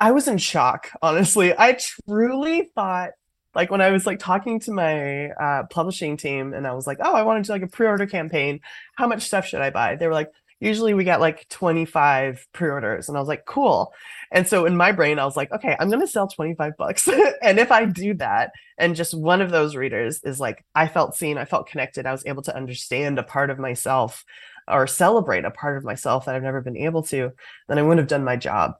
I 0.00 0.10
was 0.10 0.26
in 0.26 0.38
shock, 0.38 0.90
honestly. 1.02 1.54
I 1.56 1.78
truly 2.08 2.70
thought 2.74 3.10
like 3.54 3.70
when 3.70 3.80
I 3.80 3.90
was 3.90 4.06
like 4.06 4.18
talking 4.18 4.58
to 4.60 4.72
my 4.72 5.28
uh, 5.28 5.62
publishing 5.70 6.16
team 6.16 6.52
and 6.52 6.66
I 6.66 6.72
was 6.74 6.86
like, 6.86 6.98
oh, 7.00 7.14
I 7.14 7.22
want 7.22 7.44
to 7.44 7.46
do 7.46 7.52
like 7.52 7.62
a 7.62 7.68
pre-order 7.68 8.06
campaign. 8.06 8.60
How 8.96 9.06
much 9.06 9.22
stuff 9.22 9.46
should 9.46 9.60
I 9.60 9.70
buy? 9.70 9.96
They 9.96 10.06
were 10.06 10.12
like, 10.12 10.32
usually 10.64 10.94
we 10.94 11.04
got 11.04 11.20
like 11.20 11.48
25 11.48 12.46
pre-orders. 12.52 13.08
And 13.08 13.16
i 13.16 13.20
was 13.20 13.28
like 13.28 13.44
cool. 13.44 13.92
And 14.32 14.48
so 14.48 14.66
in 14.66 14.76
my 14.76 14.92
brain 14.92 15.18
i 15.18 15.24
was 15.24 15.36
like 15.36 15.52
okay 15.52 15.76
i'm 15.78 15.88
going 15.88 16.00
to 16.00 16.06
sell 16.06 16.28
25 16.28 16.76
bucks. 16.76 17.08
And 17.42 17.58
if 17.58 17.70
i 17.70 17.84
do 17.84 18.14
that 18.14 18.52
and 18.78 18.96
just 18.96 19.14
one 19.14 19.42
of 19.42 19.50
those 19.50 19.76
readers 19.76 20.22
is 20.24 20.40
like 20.40 20.64
i 20.74 20.88
felt 20.88 21.14
seen 21.14 21.36
i 21.36 21.44
felt 21.44 21.68
connected 21.68 22.06
i 22.06 22.12
was 22.12 22.24
able 22.26 22.42
to 22.42 22.56
understand 22.56 23.18
a 23.18 23.22
part 23.22 23.50
of 23.50 23.58
myself 23.58 24.24
or 24.66 24.86
celebrate 24.86 25.44
a 25.44 25.50
part 25.50 25.76
of 25.76 25.84
myself 25.84 26.24
that 26.24 26.34
i've 26.34 26.42
never 26.42 26.62
been 26.62 26.76
able 26.76 27.02
to 27.02 27.32
then 27.68 27.78
i 27.78 27.82
wouldn't 27.82 28.00
have 28.00 28.08
done 28.08 28.24
my 28.24 28.36
job. 28.36 28.74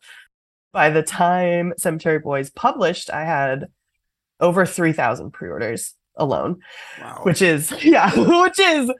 By 0.72 0.90
the 0.90 1.02
time 1.02 1.74
cemetery 1.76 2.18
boys 2.18 2.50
published 2.50 3.10
i 3.10 3.24
had 3.24 3.68
over 4.40 4.64
3000 4.66 5.30
pre-orders 5.30 5.94
alone 6.16 6.60
wow. 7.00 7.20
which 7.22 7.42
is 7.42 7.70
yeah 7.84 8.10
which 8.42 8.58
is 8.58 8.90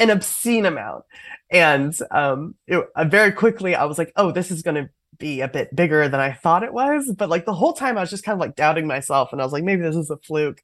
an 0.00 0.10
obscene 0.10 0.66
amount 0.66 1.04
and 1.50 1.96
um, 2.10 2.54
it, 2.66 2.84
uh, 2.94 3.04
very 3.04 3.32
quickly 3.32 3.74
I 3.74 3.84
was 3.84 3.98
like, 3.98 4.12
oh, 4.16 4.30
this 4.32 4.50
is 4.50 4.62
going 4.62 4.76
to 4.76 4.90
be 5.18 5.40
a 5.40 5.48
bit 5.48 5.74
bigger 5.74 6.08
than 6.08 6.20
I 6.20 6.32
thought 6.32 6.62
it 6.64 6.72
was. 6.72 7.12
But 7.16 7.28
like 7.28 7.44
the 7.44 7.54
whole 7.54 7.72
time 7.72 7.96
I 7.98 8.00
was 8.00 8.10
just 8.10 8.24
kind 8.24 8.34
of 8.34 8.40
like 8.40 8.56
doubting 8.56 8.86
myself, 8.86 9.32
and 9.32 9.40
I 9.40 9.44
was 9.44 9.52
like, 9.52 9.64
maybe 9.64 9.82
this 9.82 9.96
is 9.96 10.10
a 10.10 10.16
fluke. 10.16 10.62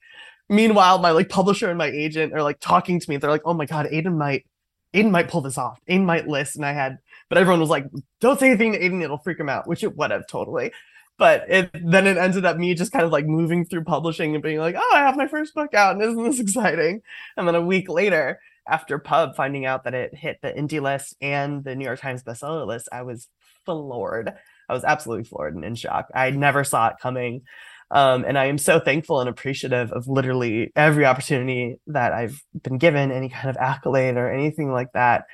Meanwhile, 0.48 0.98
my 0.98 1.10
like 1.10 1.28
publisher 1.28 1.68
and 1.68 1.78
my 1.78 1.86
agent 1.86 2.32
are 2.32 2.42
like 2.42 2.58
talking 2.60 3.00
to 3.00 3.10
me. 3.10 3.16
They're 3.16 3.30
like, 3.30 3.42
oh 3.44 3.54
my 3.54 3.66
god, 3.66 3.86
Aiden 3.86 4.16
might, 4.16 4.46
Aiden 4.94 5.10
might 5.10 5.28
pull 5.28 5.40
this 5.40 5.58
off. 5.58 5.80
Aiden 5.88 6.04
might 6.04 6.28
list, 6.28 6.56
and 6.56 6.64
I 6.64 6.72
had, 6.72 6.98
but 7.28 7.38
everyone 7.38 7.60
was 7.60 7.70
like, 7.70 7.86
don't 8.20 8.38
say 8.38 8.48
anything 8.48 8.72
to 8.72 8.80
Aiden, 8.80 9.02
it'll 9.02 9.18
freak 9.18 9.40
him 9.40 9.48
out, 9.48 9.68
which 9.68 9.84
it 9.84 9.96
would 9.96 10.10
have 10.10 10.26
totally. 10.26 10.72
But 11.18 11.44
it 11.48 11.70
then 11.72 12.06
it 12.06 12.18
ended 12.18 12.44
up 12.44 12.58
me 12.58 12.74
just 12.74 12.92
kind 12.92 13.04
of 13.04 13.10
like 13.10 13.26
moving 13.26 13.64
through 13.64 13.84
publishing 13.84 14.34
and 14.34 14.42
being 14.42 14.58
like, 14.58 14.76
oh, 14.78 14.92
I 14.94 14.98
have 14.98 15.16
my 15.16 15.26
first 15.26 15.54
book 15.54 15.74
out, 15.74 15.94
and 15.94 16.02
isn't 16.02 16.24
this 16.24 16.40
exciting? 16.46 17.02
And 17.36 17.48
then 17.48 17.54
a 17.54 17.60
week 17.60 17.88
later, 17.88 18.38
after 18.68 18.98
Pub 18.98 19.36
finding 19.36 19.64
out 19.64 19.84
that 19.84 19.94
it 19.94 20.14
hit 20.14 20.38
the 20.42 20.52
indie 20.52 20.80
list 20.80 21.16
and 21.20 21.64
the 21.64 21.74
New 21.74 21.84
York 21.84 22.00
Times 22.00 22.22
bestseller 22.22 22.66
list, 22.66 22.88
I 22.92 23.02
was 23.02 23.28
floored. 23.64 24.32
I 24.68 24.72
was 24.72 24.84
absolutely 24.84 25.24
floored 25.24 25.54
and 25.54 25.64
in 25.64 25.74
shock. 25.74 26.08
I 26.14 26.30
never 26.30 26.64
saw 26.64 26.88
it 26.88 26.96
coming. 27.00 27.42
Um, 27.90 28.24
and 28.26 28.36
I 28.36 28.46
am 28.46 28.58
so 28.58 28.80
thankful 28.80 29.20
and 29.20 29.28
appreciative 29.28 29.92
of 29.92 30.08
literally 30.08 30.72
every 30.74 31.04
opportunity 31.04 31.76
that 31.86 32.12
I've 32.12 32.42
been 32.62 32.78
given, 32.78 33.12
any 33.12 33.28
kind 33.28 33.48
of 33.48 33.56
accolade 33.56 34.16
or 34.16 34.32
anything 34.32 34.72
like 34.72 34.92
that. 34.94 35.24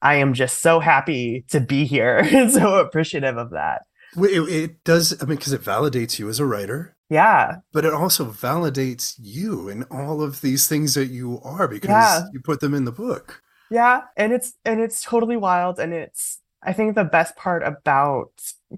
I 0.00 0.16
am 0.16 0.32
just 0.32 0.60
so 0.62 0.80
happy 0.80 1.44
to 1.50 1.60
be 1.60 1.84
here 1.84 2.18
and 2.24 2.50
so 2.50 2.76
appreciative 2.76 3.36
of 3.36 3.50
that. 3.50 3.82
It, 4.16 4.48
it 4.48 4.84
does, 4.84 5.20
I 5.22 5.26
mean, 5.26 5.36
because 5.36 5.52
it 5.52 5.62
validates 5.62 6.18
you 6.18 6.28
as 6.28 6.40
a 6.40 6.46
writer. 6.46 6.96
Yeah. 7.10 7.56
But 7.72 7.84
it 7.84 7.94
also 7.94 8.26
validates 8.26 9.14
you 9.18 9.68
and 9.68 9.84
all 9.90 10.22
of 10.22 10.40
these 10.40 10.68
things 10.68 10.94
that 10.94 11.06
you 11.06 11.40
are 11.42 11.66
because 11.66 11.90
yeah. 11.90 12.22
you 12.32 12.40
put 12.40 12.60
them 12.60 12.74
in 12.74 12.84
the 12.84 12.92
book. 12.92 13.42
Yeah, 13.70 14.02
and 14.16 14.32
it's 14.32 14.54
and 14.64 14.80
it's 14.80 15.02
totally 15.02 15.36
wild 15.36 15.78
and 15.78 15.92
it's 15.92 16.40
I 16.62 16.72
think 16.72 16.94
the 16.94 17.04
best 17.04 17.36
part 17.36 17.62
about 17.62 18.30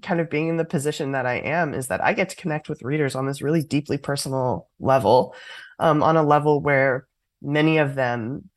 kind 0.02 0.20
of 0.20 0.28
being 0.28 0.48
in 0.48 0.56
the 0.58 0.64
position 0.64 1.12
that 1.12 1.26
I 1.26 1.36
am 1.36 1.74
is 1.74 1.86
that 1.88 2.02
I 2.04 2.12
get 2.12 2.28
to 2.30 2.36
connect 2.36 2.68
with 2.68 2.82
readers 2.82 3.14
on 3.14 3.26
this 3.26 3.40
really 3.40 3.62
deeply 3.62 3.98
personal 3.98 4.68
level, 4.78 5.34
um, 5.78 6.02
on 6.02 6.16
a 6.16 6.22
level 6.22 6.60
where 6.60 7.06
many 7.40 7.78
of 7.78 7.94
them 7.94 8.50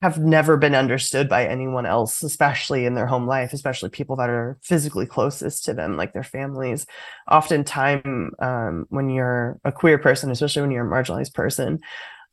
have 0.00 0.18
never 0.18 0.56
been 0.56 0.76
understood 0.76 1.28
by 1.28 1.44
anyone 1.46 1.84
else, 1.84 2.22
especially 2.22 2.86
in 2.86 2.94
their 2.94 3.06
home 3.06 3.26
life, 3.26 3.52
especially 3.52 3.88
people 3.88 4.14
that 4.16 4.30
are 4.30 4.56
physically 4.62 5.06
closest 5.06 5.64
to 5.64 5.74
them, 5.74 5.96
like 5.96 6.12
their 6.12 6.22
families. 6.22 6.86
Oftentimes, 7.30 8.32
um, 8.38 8.86
when 8.90 9.10
you're 9.10 9.58
a 9.64 9.72
queer 9.72 9.98
person, 9.98 10.30
especially 10.30 10.62
when 10.62 10.70
you're 10.70 10.86
a 10.86 10.90
marginalized 10.90 11.34
person, 11.34 11.80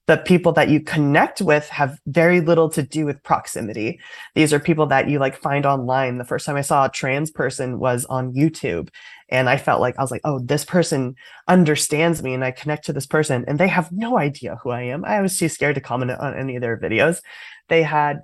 the 0.08 0.18
people 0.18 0.52
that 0.52 0.70
you 0.70 0.80
connect 0.80 1.42
with 1.42 1.68
have 1.70 2.00
very 2.06 2.40
little 2.40 2.70
to 2.70 2.84
do 2.84 3.06
with 3.06 3.24
proximity. 3.24 4.00
These 4.36 4.54
are 4.54 4.60
people 4.60 4.86
that 4.88 5.10
you 5.10 5.18
like 5.18 5.36
find 5.36 5.66
online. 5.66 6.20
The 6.20 6.26
first 6.26 6.46
time 6.46 6.58
I 6.58 6.62
saw 6.62 6.86
a 6.86 6.92
trans 6.92 7.32
person 7.32 7.80
was 7.80 8.06
on 8.06 8.34
YouTube. 8.34 8.90
And 9.30 9.50
I 9.50 9.58
felt 9.58 9.82
like 9.82 9.98
I 9.98 10.02
was 10.02 10.12
like, 10.12 10.22
oh, 10.24 10.40
this 10.40 10.66
person 10.66 11.16
understands 11.48 12.22
me 12.22 12.34
and 12.34 12.44
I 12.44 12.52
connect 12.52 12.86
to 12.86 12.94
this 12.94 13.08
person 13.08 13.44
and 13.48 13.60
they 13.60 13.68
have 13.68 13.92
no 13.92 14.18
idea 14.18 14.58
who 14.62 14.70
I 14.70 14.84
am. 14.84 15.04
I 15.04 15.22
was 15.22 15.38
too 15.38 15.50
scared 15.50 15.76
to 15.76 15.82
comment 15.82 16.12
on 16.12 16.38
any 16.38 16.56
of 16.56 16.62
their 16.62 16.78
videos. 16.78 17.22
They 17.68 17.82
had 17.84 18.22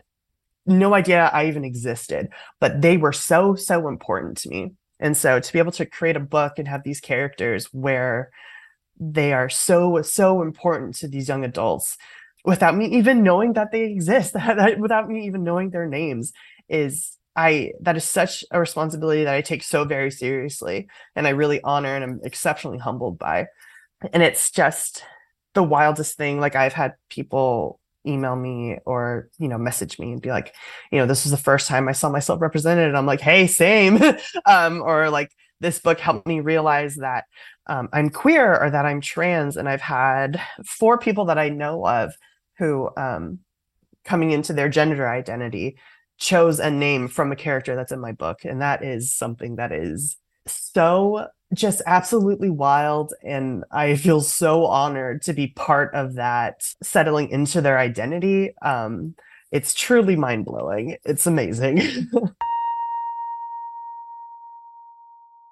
no 0.66 0.94
idea 0.94 1.32
I 1.34 1.48
even 1.48 1.64
existed, 1.64 2.30
but 2.60 2.82
they 2.82 2.98
were 2.98 3.14
so, 3.14 3.56
so 3.56 3.88
important 3.88 4.38
to 4.40 4.50
me. 4.50 4.74
And 5.00 5.18
so 5.18 5.40
to 5.40 5.54
be 5.54 5.58
able 5.58 5.72
to 5.74 5.86
create 5.88 6.16
a 6.16 6.22
book 6.22 6.54
and 6.60 6.68
have 6.68 6.84
these 6.84 7.00
characters 7.00 7.66
where 7.74 8.30
they 9.00 9.34
are 9.34 9.50
so, 9.50 10.04
so 10.04 10.44
important 10.44 10.96
to 10.98 11.08
these 11.08 11.28
young 11.28 11.44
adults 11.44 11.98
without 12.46 12.76
me 12.76 12.86
even 12.86 13.24
knowing 13.24 13.54
that 13.54 13.72
they 13.72 13.86
exist, 13.86 14.36
without 14.80 15.10
me 15.10 15.26
even 15.26 15.44
knowing 15.44 15.72
their 15.72 15.88
names 15.88 16.32
is 16.70 17.18
I 17.36 17.72
that 17.82 17.98
is 17.98 18.04
such 18.04 18.44
a 18.52 18.60
responsibility 18.60 19.24
that 19.24 19.34
I 19.34 19.42
take 19.42 19.64
so 19.64 19.86
very 19.86 20.12
seriously 20.12 20.88
and 21.16 21.26
I 21.26 21.32
really 21.32 21.62
honor 21.64 21.96
and 21.96 22.04
I'm 22.04 22.20
exceptionally 22.24 22.78
humbled 22.78 23.18
by. 23.18 23.48
And 24.14 24.24
it's 24.24 24.52
just 24.52 25.04
the 25.54 25.64
wildest 25.64 26.18
thing. 26.18 26.40
Like 26.40 26.56
I've 26.56 26.74
had 26.74 26.96
people 27.10 27.80
email 28.06 28.36
me 28.36 28.78
or 28.86 29.30
you 29.38 29.48
know 29.48 29.58
message 29.58 30.00
me 30.00 30.12
and 30.12 30.22
be 30.22 30.30
like 30.30 30.56
you 30.92 30.98
know 30.98 31.06
this 31.06 31.24
was 31.24 31.30
the 31.30 31.38
first 31.38 31.68
time 31.68 31.88
i 31.88 31.92
saw 31.92 32.10
myself 32.10 32.42
represented 32.42 32.88
and 32.88 32.98
i'm 32.98 33.06
like 33.06 33.22
hey 33.22 33.46
same 33.46 34.00
um, 34.48 34.82
or 34.82 35.12
like 35.12 35.32
this 35.60 35.78
book 35.78 36.00
helped 36.00 36.26
me 36.26 36.40
realize 36.40 36.96
that 36.96 37.26
um, 37.68 37.88
i'm 37.94 38.10
queer 38.10 38.58
or 38.58 38.72
that 38.72 38.88
i'm 38.88 39.02
trans 39.02 39.56
and 39.56 39.70
i've 39.70 39.82
had 39.82 40.42
four 40.66 40.98
people 40.98 41.26
that 41.26 41.38
i 41.38 41.50
know 41.50 41.86
of 41.86 42.12
who 42.58 42.90
um, 42.98 43.40
coming 44.04 44.32
into 44.32 44.52
their 44.54 44.70
gender 44.70 45.08
identity 45.08 45.78
chose 46.22 46.60
a 46.60 46.70
name 46.70 47.08
from 47.08 47.32
a 47.32 47.36
character 47.36 47.76
that's 47.76 47.92
in 47.92 48.00
my 48.00 48.12
book 48.12 48.46
and 48.46 48.62
that 48.62 48.84
is 48.84 49.12
something 49.12 49.56
that 49.56 49.72
is 49.72 50.18
so 50.46 51.28
just 51.54 51.82
absolutely 51.88 52.50
wild. 52.50 53.14
And 53.24 53.64
I 53.72 53.96
feel 53.96 54.22
so 54.22 54.66
honored 54.68 55.24
to 55.24 55.34
be 55.34 55.48
part 55.48 55.94
of 55.96 56.14
that 56.14 56.64
settling 56.84 57.30
into 57.30 57.60
their 57.60 57.80
identity. 57.80 58.56
Um, 58.62 59.16
it's 59.52 59.74
truly 59.74 60.16
mind 60.16 60.46
blowing. 60.46 60.96
It's 61.04 61.26
amazing. 61.26 61.82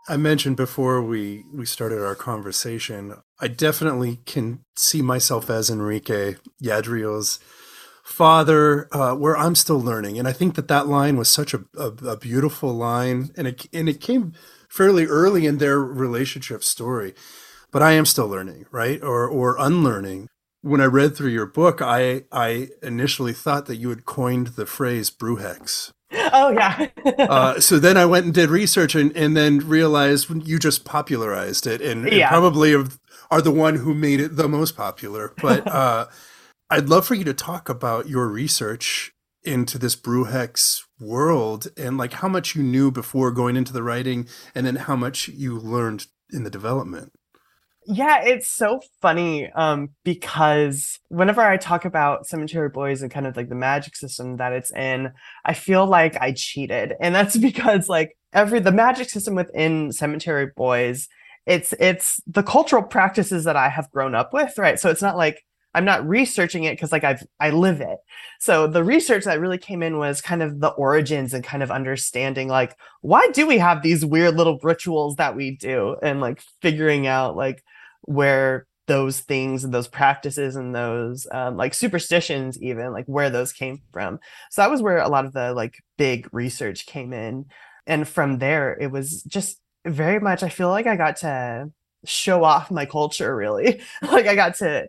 I 0.08 0.18
mentioned 0.18 0.56
before 0.56 1.02
we, 1.02 1.46
we 1.52 1.66
started 1.66 2.04
our 2.04 2.16
conversation, 2.16 3.16
I 3.40 3.48
definitely 3.48 4.20
can 4.26 4.62
see 4.76 5.02
myself 5.02 5.50
as 5.50 5.70
Enrique 5.70 6.36
Yadriel's 6.64 7.40
father, 8.10 8.88
uh, 8.92 9.14
where 9.14 9.38
I'm 9.38 9.56
still 9.56 9.80
learning. 9.80 10.18
And 10.18 10.28
I 10.28 10.34
think 10.34 10.56
that 10.56 10.68
that 10.68 10.88
line 10.88 11.16
was 11.16 11.30
such 11.30 11.54
a, 11.54 11.64
a, 11.78 11.88
a 12.06 12.18
beautiful 12.18 12.74
line. 12.74 13.30
And 13.38 13.48
it, 13.48 13.68
and 13.72 13.88
it 13.88 14.02
came 14.02 14.34
fairly 14.68 15.06
early 15.06 15.46
in 15.46 15.60
their 15.60 15.80
relationship 15.80 16.64
story. 16.64 17.14
But 17.72 17.84
I 17.84 17.92
am 17.92 18.06
still 18.06 18.28
learning, 18.28 18.66
right? 18.72 19.02
Or 19.04 19.28
or 19.28 19.56
unlearning. 19.60 20.28
When 20.62 20.82
I 20.82 20.86
read 20.86 21.16
through 21.16 21.30
your 21.30 21.46
book, 21.46 21.82
I 21.84 22.24
I 22.32 22.70
initially 22.82 23.32
thought 23.32 23.68
that 23.68 23.76
you 23.76 23.90
had 23.90 24.06
coined 24.06 24.48
the 24.48 24.66
phrase 24.66 25.12
brujex. 25.12 25.92
Oh 26.12 26.50
yeah. 26.50 26.88
uh, 27.20 27.60
so 27.60 27.78
then 27.78 27.96
I 27.96 28.06
went 28.08 28.26
and 28.26 28.34
did 28.34 28.50
research 28.50 28.96
and, 28.96 29.16
and 29.16 29.38
then 29.38 29.60
realized 29.60 30.32
you 30.48 30.58
just 30.58 30.84
popularized 30.84 31.68
it 31.68 31.80
and, 31.80 32.08
and 32.08 32.18
yeah. 32.18 32.30
probably 32.30 32.74
are 33.30 33.42
the 33.42 33.52
one 33.52 33.76
who 33.76 33.94
made 33.94 34.20
it 34.20 34.36
the 34.36 34.50
most 34.50 34.76
popular. 34.76 35.32
But 35.40 35.68
uh, 35.68 36.08
I'd 36.72 36.88
love 36.88 37.08
for 37.08 37.16
you 37.16 37.24
to 37.24 37.34
talk 37.34 37.68
about 37.68 38.08
your 38.08 38.28
research 38.28 39.12
into 39.44 39.80
this 39.80 39.96
brujex 39.96 40.84
world 41.00 41.68
and 41.76 41.98
like 41.98 42.14
how 42.14 42.28
much 42.28 42.56
you 42.56 42.62
knew 42.62 42.92
before 42.92 43.32
going 43.32 43.56
into 43.56 43.74
the 43.74 43.82
writing 43.82 44.28
and 44.54 44.68
then 44.68 44.76
how 44.76 44.96
much 44.96 45.30
you 45.30 45.58
learned 45.58 46.06
in 46.32 46.44
the 46.44 46.50
development. 46.52 47.12
Yeah 47.88 48.22
it's 48.24 48.48
so 48.48 48.82
funny 49.02 49.52
um 49.54 49.90
because 50.04 51.00
whenever 51.08 51.42
i 51.42 51.58
talk 51.58 51.86
about 51.86 52.28
cemetery 52.28 52.70
boys 52.70 53.02
and 53.02 53.10
kind 53.10 53.26
of 53.26 53.36
like 53.36 53.50
the 53.50 53.56
magic 53.56 53.96
system 53.96 54.38
that 54.38 54.54
it's 54.54 54.72
in 54.72 55.12
i 55.46 55.56
feel 55.56 55.88
like 55.88 56.16
i 56.22 56.32
cheated. 56.34 56.94
And 57.00 57.16
that's 57.16 57.36
because 57.50 57.90
like 57.90 58.16
every 58.32 58.60
the 58.60 58.72
magic 58.72 59.10
system 59.10 59.34
within 59.34 59.92
cemetery 59.92 60.52
boys 60.56 61.08
it's 61.48 61.74
it's 61.80 62.22
the 62.28 62.44
cultural 62.44 62.84
practices 62.84 63.46
that 63.46 63.56
i 63.56 63.70
have 63.70 63.90
grown 63.90 64.14
up 64.14 64.34
with 64.34 64.56
right? 64.60 64.80
So 64.80 64.92
it's 64.92 65.02
not 65.02 65.18
like 65.18 65.44
I'm 65.74 65.86
not 65.86 66.08
researching 66.08 66.64
it 66.64 66.74
because 66.74 66.92
like 66.92 67.04
I've 67.04 67.24
I 67.40 67.52
live 67.52 67.82
it. 67.82 68.00
So 68.40 68.68
the 68.68 68.84
research 68.84 69.26
that 69.26 69.40
really 69.40 69.58
came 69.58 69.84
in 69.84 69.98
was 69.98 70.22
kind 70.22 70.42
of 70.42 70.60
the 70.60 70.70
origins 70.70 71.34
and 71.34 71.44
kind 71.44 71.62
of 71.62 71.72
understanding 71.72 72.48
like 72.48 72.76
why 73.02 73.30
do 73.30 73.46
we 73.46 73.60
have 73.60 73.82
these 73.82 74.06
weird 74.06 74.36
little 74.36 74.60
rituals 74.64 75.16
that 75.18 75.36
we 75.36 75.56
do 75.58 75.96
and 76.02 76.22
like 76.22 76.42
figuring 76.62 77.06
out 77.06 77.36
like 77.36 77.64
where 78.02 78.66
those 78.88 79.20
things 79.20 79.64
and 79.64 79.72
those 79.72 79.88
practices 79.88 80.56
and 80.56 80.74
those 80.74 81.28
um, 81.32 81.56
like 81.56 81.76
superstitions 81.76 82.60
even 82.60 82.92
like 82.92 83.06
where 83.06 83.30
those 83.30 83.54
came 83.54 83.84
from. 83.94 84.20
So 84.50 84.64
that 84.64 84.72
was 84.72 84.82
where 84.82 84.98
a 84.98 85.10
lot 85.10 85.26
of 85.26 85.34
the 85.34 85.54
like 85.54 85.76
big 85.98 86.28
research 86.32 86.88
came 86.88 87.14
in. 87.14 87.46
And 87.86 88.08
from 88.08 88.40
there 88.40 88.76
it 88.80 88.92
was 88.92 89.22
just 89.24 89.60
very 89.86 90.20
much 90.20 90.42
I 90.42 90.50
feel 90.50 90.70
like 90.70 90.88
I 90.88 90.96
got 90.96 91.18
to 91.18 91.72
show 92.06 92.44
off 92.44 92.72
my 92.72 92.86
culture 92.86 93.36
really. 93.36 93.82
like 94.02 94.26
I 94.26 94.34
got 94.34 94.56
to 94.56 94.88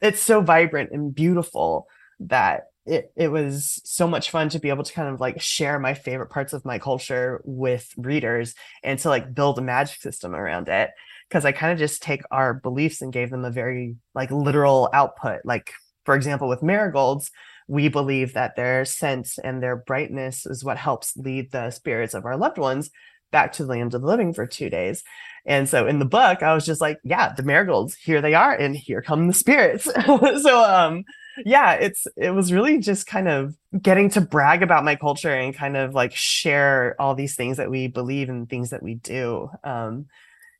it's 0.00 0.20
so 0.20 0.40
vibrant 0.40 0.90
and 0.92 1.14
beautiful 1.14 1.86
that 2.20 2.64
it, 2.86 3.12
it 3.16 3.28
was 3.28 3.80
so 3.84 4.08
much 4.08 4.30
fun 4.30 4.48
to 4.48 4.58
be 4.58 4.70
able 4.70 4.84
to 4.84 4.92
kind 4.92 5.12
of 5.12 5.20
like 5.20 5.40
share 5.40 5.78
my 5.78 5.94
favorite 5.94 6.30
parts 6.30 6.52
of 6.52 6.64
my 6.64 6.78
culture 6.78 7.42
with 7.44 7.92
readers 7.96 8.54
and 8.82 8.98
to 9.00 9.08
like 9.08 9.34
build 9.34 9.58
a 9.58 9.62
magic 9.62 10.00
system 10.00 10.34
around 10.34 10.68
it. 10.68 10.90
Because 11.28 11.44
i 11.44 11.52
kind 11.52 11.72
of 11.72 11.78
just 11.78 12.02
take 12.02 12.22
our 12.30 12.54
beliefs 12.54 13.02
and 13.02 13.12
gave 13.12 13.28
them 13.30 13.44
a 13.44 13.50
very 13.50 13.96
like 14.14 14.30
literal 14.30 14.88
output. 14.92 15.40
Like 15.44 15.72
for 16.04 16.14
example 16.14 16.48
with 16.48 16.62
marigolds 16.62 17.30
we 17.68 17.88
believe 17.88 18.32
that 18.32 18.56
their 18.56 18.86
scent 18.86 19.28
and 19.44 19.62
their 19.62 19.76
brightness 19.76 20.46
is 20.46 20.64
what 20.64 20.78
helps 20.78 21.14
lead 21.18 21.52
the 21.52 21.70
spirits 21.70 22.14
of 22.14 22.24
our 22.24 22.38
loved 22.38 22.56
ones 22.56 22.90
back 23.30 23.52
to 23.54 23.64
the 23.64 23.70
land 23.70 23.94
of 23.94 24.00
the 24.00 24.06
living 24.06 24.32
for 24.32 24.46
two 24.46 24.70
days. 24.70 25.02
And 25.46 25.68
so 25.68 25.86
in 25.86 25.98
the 25.98 26.04
book, 26.04 26.42
I 26.42 26.54
was 26.54 26.66
just 26.66 26.80
like, 26.80 26.98
yeah, 27.04 27.32
the 27.32 27.42
marigolds, 27.42 27.94
here 27.94 28.20
they 28.20 28.34
are, 28.34 28.54
and 28.54 28.76
here 28.76 29.00
come 29.00 29.26
the 29.26 29.32
spirits. 29.32 29.84
so 30.04 30.64
um 30.64 31.04
yeah, 31.44 31.74
it's 31.74 32.06
it 32.16 32.30
was 32.30 32.52
really 32.52 32.78
just 32.78 33.06
kind 33.06 33.28
of 33.28 33.54
getting 33.80 34.10
to 34.10 34.20
brag 34.20 34.62
about 34.62 34.84
my 34.84 34.96
culture 34.96 35.32
and 35.32 35.54
kind 35.54 35.76
of 35.76 35.94
like 35.94 36.14
share 36.14 36.96
all 37.00 37.14
these 37.14 37.36
things 37.36 37.58
that 37.58 37.70
we 37.70 37.86
believe 37.86 38.28
and 38.28 38.48
things 38.48 38.70
that 38.70 38.82
we 38.82 38.94
do 38.94 39.48
um 39.64 40.06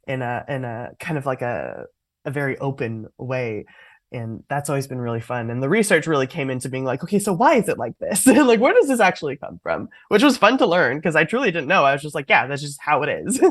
in 0.06 0.22
a 0.22 0.44
in 0.48 0.64
a 0.64 0.90
kind 1.00 1.18
of 1.18 1.26
like 1.26 1.42
a 1.42 1.84
a 2.24 2.30
very 2.30 2.58
open 2.58 3.06
way 3.18 3.64
and 4.12 4.42
that's 4.48 4.68
always 4.70 4.86
been 4.86 5.00
really 5.00 5.20
fun 5.20 5.50
and 5.50 5.62
the 5.62 5.68
research 5.68 6.06
really 6.06 6.26
came 6.26 6.50
into 6.50 6.68
being 6.68 6.84
like 6.84 7.02
okay 7.02 7.18
so 7.18 7.32
why 7.32 7.54
is 7.54 7.68
it 7.68 7.78
like 7.78 7.98
this? 7.98 8.26
Like 8.48 8.60
where 8.60 8.74
does 8.74 8.88
this 8.88 9.00
actually 9.00 9.36
come 9.36 9.60
from? 9.62 9.88
Which 10.08 10.22
was 10.22 10.38
fun 10.38 10.58
to 10.58 10.66
learn 10.66 10.98
because 10.98 11.16
i 11.16 11.24
truly 11.24 11.50
didn't 11.50 11.68
know. 11.68 11.84
I 11.84 11.92
was 11.92 12.02
just 12.02 12.14
like 12.14 12.26
yeah 12.28 12.46
that's 12.46 12.62
just 12.62 12.80
how 12.80 13.02
it 13.02 13.08
is. 13.08 13.40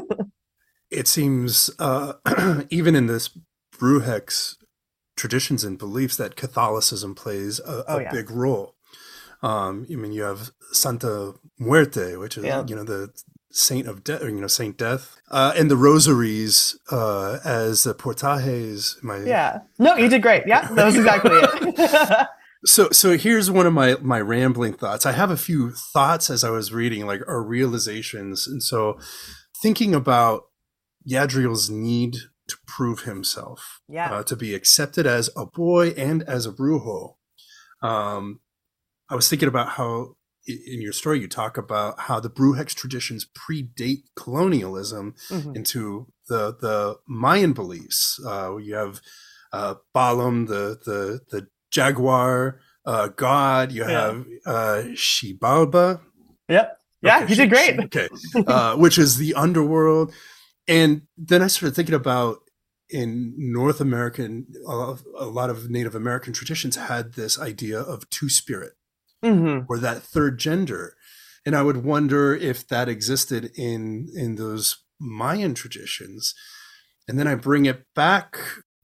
It 0.89 1.05
seems 1.05 1.69
uh, 1.79 2.13
even 2.69 2.95
in 2.95 3.07
this 3.07 3.37
brujex 3.77 4.55
traditions 5.17 5.65
and 5.65 5.77
beliefs 5.77 6.15
that 6.15 6.37
catholicism 6.37 7.13
plays 7.13 7.59
a, 7.59 7.83
oh, 7.89 7.99
yeah. 7.99 8.09
big 8.09 8.31
role. 8.31 8.75
Um, 9.43 9.85
i 9.91 9.95
mean 9.95 10.13
you 10.13 10.23
have 10.23 10.51
santa 10.71 11.33
muerte 11.59 12.15
which 12.15 12.37
is 12.37 12.45
yeah. 12.45 12.63
you 12.65 12.75
know 12.75 12.83
the 12.83 13.11
saint 13.51 13.87
of 13.87 14.03
death, 14.03 14.21
you 14.23 14.41
know, 14.41 14.47
Saint 14.47 14.77
Death, 14.77 15.17
uh, 15.31 15.53
and 15.55 15.71
the 15.71 15.77
rosaries 15.77 16.77
uh, 16.91 17.39
as 17.43 17.83
the 17.83 17.93
portajes. 17.93 19.01
My 19.03 19.19
yeah, 19.19 19.59
no, 19.79 19.95
you 19.95 20.09
did 20.09 20.21
great. 20.21 20.43
Yeah, 20.45 20.67
that 20.73 20.85
was 20.85 20.95
exactly 20.95 21.31
it. 21.33 22.27
so, 22.65 22.89
so 22.91 23.17
here's 23.17 23.49
one 23.49 23.65
of 23.65 23.73
my 23.73 23.95
my 24.01 24.19
rambling 24.19 24.73
thoughts. 24.73 25.05
I 25.05 25.13
have 25.13 25.31
a 25.31 25.37
few 25.37 25.71
thoughts 25.71 26.29
as 26.29 26.43
I 26.43 26.49
was 26.49 26.73
reading, 26.73 27.05
like 27.05 27.21
our 27.27 27.43
realizations, 27.43 28.47
and 28.47 28.61
so 28.61 28.99
thinking 29.61 29.95
about 29.95 30.43
Yadriel's 31.09 31.69
need 31.69 32.17
to 32.47 32.57
prove 32.65 33.01
himself, 33.01 33.81
yeah, 33.87 34.11
uh, 34.11 34.23
to 34.23 34.35
be 34.35 34.53
accepted 34.53 35.07
as 35.07 35.29
a 35.35 35.45
boy 35.45 35.89
and 35.89 36.23
as 36.23 36.45
a 36.45 36.51
brujo. 36.51 37.15
Um, 37.81 38.41
I 39.09 39.15
was 39.15 39.29
thinking 39.29 39.47
about 39.47 39.69
how 39.69 40.16
in 40.47 40.81
your 40.81 40.93
story 40.93 41.19
you 41.19 41.27
talk 41.27 41.57
about 41.57 41.99
how 42.01 42.19
the 42.19 42.29
Brujex 42.29 42.73
traditions 42.73 43.25
predate 43.25 44.03
colonialism 44.15 45.15
mm-hmm. 45.29 45.55
into 45.55 46.07
the 46.27 46.55
the 46.59 46.97
Mayan 47.07 47.53
beliefs. 47.53 48.19
Uh, 48.25 48.57
you 48.57 48.75
have 48.75 49.01
uh, 49.51 49.75
Balam, 49.95 50.47
the 50.47 50.79
the 50.85 51.19
the 51.29 51.47
jaguar 51.71 52.59
uh, 52.85 53.09
god. 53.09 53.71
You 53.71 53.83
yeah. 53.83 53.89
have 53.89 54.25
uh, 54.45 54.83
Xibalba. 54.93 56.01
Yep. 56.49 56.77
Yeah, 57.03 57.23
okay, 57.23 57.29
you 57.29 57.35
did 57.35 57.49
great. 57.49 57.79
okay, 57.79 58.09
uh, 58.47 58.75
which 58.75 58.97
is 58.97 59.17
the 59.17 59.35
underworld, 59.35 60.11
and 60.67 61.03
then 61.15 61.43
I 61.43 61.47
started 61.47 61.75
thinking 61.75 61.93
about 61.93 62.39
in 62.89 63.35
North 63.37 63.79
American, 63.79 64.47
a 64.65 64.75
lot, 64.75 64.89
of, 64.89 65.05
a 65.17 65.25
lot 65.25 65.49
of 65.49 65.69
Native 65.69 65.93
American 65.93 66.33
traditions 66.33 66.75
had 66.75 67.13
this 67.13 67.39
idea 67.39 67.79
of 67.79 68.09
two 68.09 68.29
spirit 68.29 68.73
mm-hmm. 69.27 69.65
or 69.69 69.77
that 69.79 70.03
third 70.03 70.37
gender. 70.37 70.95
And 71.45 71.55
I 71.55 71.61
would 71.61 71.83
wonder 71.83 72.35
if 72.35 72.67
that 72.67 72.89
existed 72.89 73.51
in 73.55 74.09
in 74.13 74.35
those 74.35 74.83
Mayan 74.99 75.53
traditions. 75.53 76.33
And 77.07 77.17
then 77.17 77.27
I 77.27 77.35
bring 77.35 77.65
it 77.65 77.85
back 77.95 78.37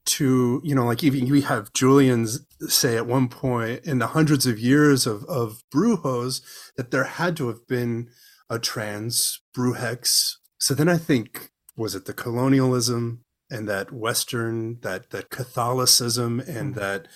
to, 0.06 0.60
you 0.64 0.74
know, 0.74 0.84
like 0.84 1.02
even 1.02 1.28
we 1.30 1.42
have 1.42 1.72
Julian's 1.72 2.46
say 2.68 2.96
at 2.96 3.06
one 3.06 3.28
point 3.28 3.84
in 3.84 3.98
the 3.98 4.08
hundreds 4.08 4.46
of 4.46 4.58
years 4.58 5.06
of, 5.06 5.24
of 5.24 5.62
brujos 5.74 6.42
that 6.76 6.90
there 6.90 7.04
had 7.04 7.36
to 7.36 7.48
have 7.48 7.66
been 7.66 8.08
a 8.50 8.58
trans 8.58 9.40
brujex. 9.56 10.34
So 10.58 10.74
then 10.74 10.88
I 10.88 10.98
think, 10.98 11.50
was 11.76 11.94
it 11.94 12.04
the 12.04 12.12
colonialism 12.12 13.24
and 13.50 13.68
that 13.68 13.92
Western, 13.92 14.78
that 14.80 15.10
that 15.10 15.30
Catholicism 15.30 16.40
and 16.40 16.74
mm-hmm. 16.74 16.80
that 16.80 17.08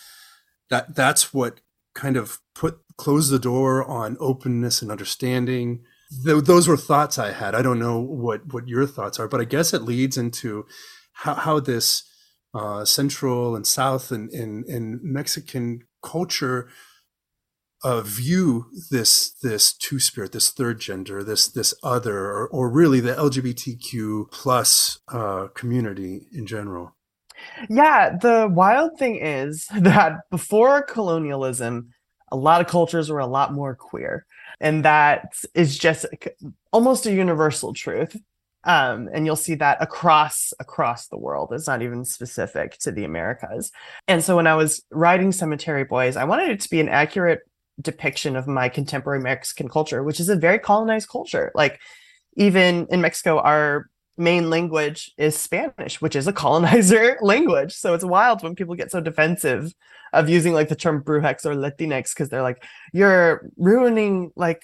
that 0.71 0.95
that's 0.95 1.33
what 1.33 1.61
kind 1.99 2.17
of 2.17 2.39
put 2.55 2.79
close 2.97 3.29
the 3.29 3.39
door 3.39 3.85
on 3.85 4.17
openness 4.21 4.81
and 4.81 4.91
understanding. 4.91 5.83
Th- 6.25 6.45
those 6.45 6.69
were 6.69 6.77
thoughts 6.77 7.19
I 7.19 7.33
had. 7.33 7.55
I 7.55 7.63
don't 7.63 7.79
know 7.79 7.99
what 7.99 8.53
what 8.53 8.69
your 8.69 8.87
thoughts 8.87 9.19
are, 9.19 9.29
but 9.29 9.41
I 9.41 9.45
guess 9.45 9.75
it 9.75 9.83
leads 9.83 10.17
into 10.17 10.65
how, 11.13 11.35
how 11.35 11.61
this 11.61 12.05
uh, 12.55 12.85
Central 12.85 13.57
and 13.57 13.67
South 13.67 14.13
and 14.13 14.33
in, 14.33 14.65
in 14.69 15.01
Mexican 15.03 15.81
culture 16.03 16.69
uh, 17.83 18.01
view 18.01 18.67
this 18.91 19.33
this 19.43 19.73
two 19.73 19.99
spirit, 19.99 20.33
this 20.33 20.51
third 20.51 20.81
gender, 20.81 21.25
this 21.25 21.49
this 21.49 21.75
other, 21.83 22.17
or, 22.17 22.49
or 22.49 22.71
really 22.71 23.01
the 23.01 23.15
LGBTQ 23.15 24.31
plus 24.31 25.01
uh, 25.13 25.49
community 25.55 26.27
in 26.33 26.47
general. 26.47 26.97
Yeah, 27.68 28.16
the 28.16 28.48
wild 28.51 28.98
thing 28.98 29.16
is 29.16 29.66
that 29.77 30.31
before 30.31 30.83
colonialism, 30.83 31.90
a 32.31 32.37
lot 32.37 32.61
of 32.61 32.66
cultures 32.66 33.11
were 33.11 33.18
a 33.18 33.27
lot 33.27 33.53
more 33.53 33.74
queer. 33.74 34.27
And 34.61 34.85
that 34.85 35.33
is 35.55 35.79
just 35.79 36.07
almost 36.72 37.07
a 37.07 37.12
universal 37.12 37.72
truth. 37.72 38.16
Um, 38.64 39.09
and 39.14 39.24
you'll 39.24 39.37
see 39.37 39.55
that 39.55 39.81
across 39.81 40.53
across 40.59 41.07
the 41.07 41.16
world. 41.16 41.51
It's 41.53 41.68
not 41.68 41.81
even 41.81 42.05
specific 42.05 42.77
to 42.81 42.90
the 42.90 43.05
Americas. 43.05 43.70
And 44.09 44.22
so 44.22 44.37
when 44.37 44.48
I 44.48 44.57
was 44.57 44.85
writing 44.90 45.33
Cemetery 45.33 45.85
Boys, 45.85 46.16
I 46.16 46.24
wanted 46.24 46.51
it 46.51 46.61
to 46.61 46.70
be 46.70 46.81
an 46.81 46.88
accurate 46.88 47.40
depiction 47.81 48.35
of 48.35 48.48
my 48.48 48.68
contemporary 48.68 49.20
Mexican 49.20 49.68
culture, 49.68 50.03
which 50.03 50.18
is 50.18 50.29
a 50.29 50.37
very 50.37 50.59
colonized 50.59 51.09
culture. 51.09 51.53
Like 51.55 51.81
even 52.37 52.87
in 52.90 53.01
Mexico, 53.01 53.38
our 53.38 53.88
main 54.18 54.50
language 54.50 55.12
is 55.16 55.37
Spanish, 55.37 56.00
which 56.00 56.16
is 56.16 56.26
a 56.26 56.33
colonizer 56.33 57.18
language. 57.22 57.72
So 57.72 57.94
it's 57.94 58.04
wild 58.04 58.42
when 58.42 58.54
people 58.54 58.74
get 58.74 58.90
so 58.90 59.00
defensive 59.00 59.72
of 60.12 60.28
using 60.28 60.52
like 60.52 60.68
the 60.68 60.76
term 60.76 61.02
brujex 61.02 61.44
or 61.44 61.54
latinx 61.54 62.14
because 62.14 62.28
they're 62.28 62.42
like, 62.42 62.62
you're 62.92 63.48
ruining 63.57 64.33
like 64.37 64.62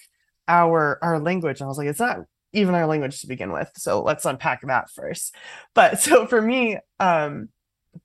our 0.48 0.98
our 1.02 1.18
language. 1.20 1.60
And 1.60 1.66
I 1.66 1.68
was 1.68 1.78
like, 1.78 1.88
it's 1.88 2.00
not 2.00 2.20
even 2.52 2.74
our 2.74 2.86
language 2.86 3.20
to 3.20 3.26
begin 3.26 3.52
with. 3.52 3.70
So 3.76 4.02
let's 4.02 4.24
unpack 4.24 4.62
that 4.66 4.90
first. 4.90 5.34
But 5.74 6.00
so 6.00 6.26
for 6.26 6.40
me, 6.40 6.78
um, 7.00 7.48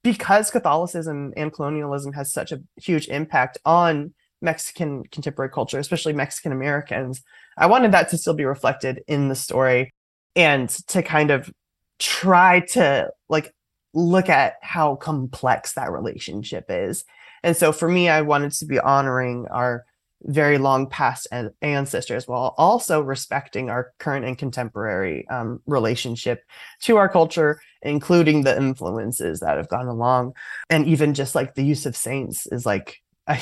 because 0.04 0.52
Catholicism 0.52 1.34
and 1.36 1.52
colonialism 1.52 2.14
has 2.14 2.32
such 2.32 2.52
a 2.52 2.62
huge 2.78 3.08
impact 3.08 3.58
on 3.66 4.14
Mexican 4.42 5.04
contemporary 5.12 5.52
culture, 5.52 5.80
especially 5.80 6.14
Mexican 6.14 6.52
Americans, 6.52 7.24
I 7.58 7.66
wanted 7.66 7.92
that 7.92 8.10
to 8.10 8.18
still 8.18 8.36
be 8.36 8.46
reflected 8.46 9.04
in 9.08 9.28
the 9.28 9.36
story 9.36 9.94
and 10.36 10.70
to 10.88 11.02
kind 11.04 11.32
of 11.32 11.52
try 12.00 12.62
to 12.62 13.10
like 13.28 13.54
look 13.94 14.30
at 14.30 14.56
how 14.62 14.96
complex 14.96 15.74
that 15.74 15.92
relationship 15.92 16.66
is. 16.70 17.04
And 17.44 17.56
so 17.56 17.72
for 17.72 17.88
me, 17.88 18.10
I 18.10 18.22
wanted 18.22 18.52
to 18.54 18.66
be 18.66 18.80
honoring 18.80 19.48
our 19.50 19.86
very 20.24 20.58
long 20.58 20.88
past 20.88 21.28
ancestors 21.62 22.28
while 22.28 22.54
also 22.58 23.00
respecting 23.02 23.70
our 23.70 23.94
current 24.00 24.26
and 24.26 24.38
contemporary 24.38 25.26
um, 25.30 25.62
relationship 25.66 26.44
to 26.82 26.98
our 26.98 27.08
culture, 27.08 27.62
including 27.82 28.44
the 28.44 28.56
influences 28.58 29.40
that 29.40 29.56
have 29.56 29.70
gone 29.70 29.88
along. 29.88 30.34
And 30.70 30.86
even 30.88 31.14
just 31.14 31.36
like 31.36 31.56
the 31.56 31.64
use 31.64 31.86
of 31.86 31.96
saints 31.96 32.48
is 32.48 32.66
like 32.66 32.98
a 33.28 33.40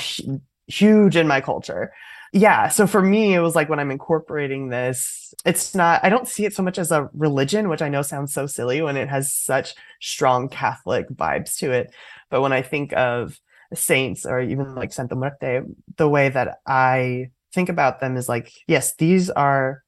huge 0.67 1.15
in 1.15 1.27
my 1.27 1.41
culture 1.41 1.91
yeah 2.37 2.67
so 2.67 2.85
for 2.85 3.01
me 3.01 3.33
it 3.33 3.39
was 3.39 3.55
like 3.55 3.67
when 3.67 3.79
i'm 3.79 3.89
incorporating 3.89 4.69
this 4.69 5.33
it's 5.45 5.73
not 5.73 5.99
i 6.03 6.09
don't 6.09 6.27
see 6.27 6.45
it 6.45 6.53
so 6.53 6.61
much 6.61 6.77
as 6.77 6.91
a 6.91 7.09
religion 7.13 7.67
which 7.67 7.81
i 7.81 7.89
know 7.89 8.01
sounds 8.01 8.33
so 8.33 8.45
silly 8.45 8.81
when 8.81 8.95
it 8.95 9.09
has 9.09 9.33
such 9.33 9.73
strong 10.01 10.47
catholic 10.47 11.09
vibes 11.09 11.57
to 11.57 11.71
it. 11.71 11.93
But 12.29 12.41
when 12.41 12.53
i 12.53 12.61
think 12.61 12.93
of 12.93 13.39
saints 13.73 14.25
or 14.25 14.39
even 14.39 14.75
like 14.75 14.93
santa 14.93 15.15
muerte 15.15 15.61
the 15.97 16.07
way 16.07 16.29
that 16.29 16.59
i 16.67 17.29
think 17.53 17.69
about 17.69 17.99
them 17.99 18.15
is 18.15 18.29
like 18.29 18.51
yes 18.67 18.95
these 18.95 19.29
are 19.31 19.83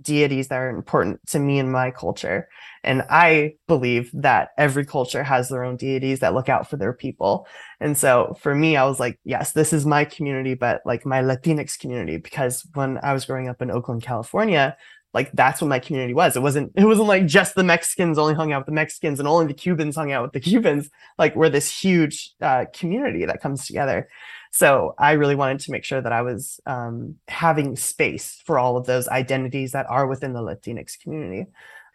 deities 0.00 0.48
that 0.48 0.56
are 0.56 0.70
important 0.70 1.26
to 1.28 1.38
me 1.38 1.58
and 1.58 1.70
my 1.72 1.90
culture. 1.90 2.48
And 2.84 3.02
I 3.10 3.54
believe 3.66 4.10
that 4.14 4.50
every 4.56 4.86
culture 4.86 5.22
has 5.22 5.48
their 5.48 5.64
own 5.64 5.76
deities 5.76 6.20
that 6.20 6.34
look 6.34 6.48
out 6.48 6.70
for 6.70 6.76
their 6.76 6.92
people. 6.92 7.48
And 7.80 7.98
so 7.98 8.36
for 8.40 8.54
me, 8.54 8.76
I 8.76 8.84
was 8.84 9.00
like, 9.00 9.18
yes, 9.24 9.52
this 9.52 9.72
is 9.72 9.84
my 9.84 10.04
community, 10.04 10.54
but 10.54 10.82
like 10.84 11.04
my 11.04 11.22
Latinx 11.22 11.78
community, 11.78 12.16
because 12.16 12.66
when 12.74 12.98
I 13.02 13.12
was 13.12 13.24
growing 13.24 13.48
up 13.48 13.60
in 13.60 13.70
Oakland, 13.70 14.02
California, 14.02 14.76
like 15.14 15.32
that's 15.32 15.60
what 15.60 15.68
my 15.68 15.78
community 15.78 16.14
was. 16.14 16.36
It 16.36 16.42
wasn't, 16.42 16.72
it 16.76 16.84
wasn't 16.84 17.08
like 17.08 17.26
just 17.26 17.54
the 17.54 17.64
Mexicans 17.64 18.18
only 18.18 18.34
hung 18.34 18.52
out 18.52 18.60
with 18.60 18.66
the 18.66 18.72
Mexicans 18.72 19.18
and 19.18 19.26
only 19.26 19.46
the 19.46 19.54
Cubans 19.54 19.96
hung 19.96 20.12
out 20.12 20.22
with 20.22 20.32
the 20.32 20.40
Cubans. 20.40 20.90
Like 21.18 21.34
we're 21.34 21.48
this 21.48 21.80
huge 21.80 22.34
uh, 22.40 22.66
community 22.72 23.24
that 23.24 23.40
comes 23.40 23.66
together. 23.66 24.08
So 24.52 24.94
I 24.98 25.12
really 25.12 25.34
wanted 25.34 25.60
to 25.60 25.72
make 25.72 25.84
sure 25.84 26.00
that 26.00 26.12
I 26.12 26.22
was 26.22 26.60
um, 26.66 27.16
having 27.28 27.76
space 27.76 28.40
for 28.44 28.58
all 28.58 28.76
of 28.76 28.86
those 28.86 29.08
identities 29.08 29.72
that 29.72 29.86
are 29.88 30.06
within 30.06 30.32
the 30.32 30.40
Latinx 30.40 30.98
community. 31.00 31.46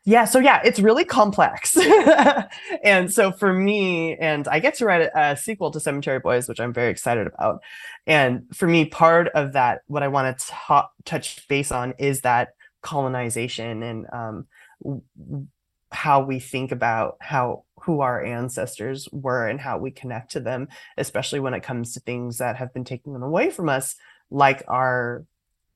Yeah, 0.03 0.25
so 0.25 0.39
yeah, 0.39 0.61
it's 0.63 0.79
really 0.79 1.05
complex. 1.05 1.77
and 2.83 3.13
so 3.13 3.31
for 3.31 3.53
me, 3.53 4.15
and 4.17 4.47
I 4.47 4.59
get 4.59 4.73
to 4.75 4.85
write 4.85 5.03
a, 5.03 5.31
a, 5.31 5.37
sequel 5.37 5.69
to 5.71 5.79
Cemetery 5.79 6.19
Boys, 6.19 6.49
which 6.49 6.59
I'm 6.59 6.73
very 6.73 6.89
excited 6.89 7.27
about. 7.27 7.61
And 8.07 8.45
for 8.51 8.67
me, 8.67 8.85
part 8.85 9.27
of 9.35 9.53
that, 9.53 9.81
what 9.85 10.01
I 10.01 10.07
want 10.07 10.39
to 10.39 10.85
touch 11.05 11.47
base 11.47 11.71
on 11.71 11.93
is 11.99 12.21
that 12.21 12.55
colonization 12.81 13.83
and 13.83 14.07
um, 14.11 14.47
how 15.91 16.23
we 16.23 16.39
think 16.39 16.71
about 16.71 17.17
how 17.19 17.65
who 17.81 18.01
our 18.01 18.23
ancestors 18.23 19.07
were 19.11 19.47
and 19.47 19.59
how 19.59 19.77
we 19.77 19.91
connect 19.91 20.31
to 20.31 20.39
them, 20.39 20.67
especially 20.97 21.39
when 21.39 21.53
it 21.53 21.63
comes 21.63 21.93
to 21.93 21.99
things 21.99 22.37
that 22.37 22.55
have 22.55 22.73
been 22.73 22.83
taken 22.83 23.15
away 23.15 23.49
from 23.49 23.69
us, 23.69 23.95
like 24.29 24.63
our 24.67 25.25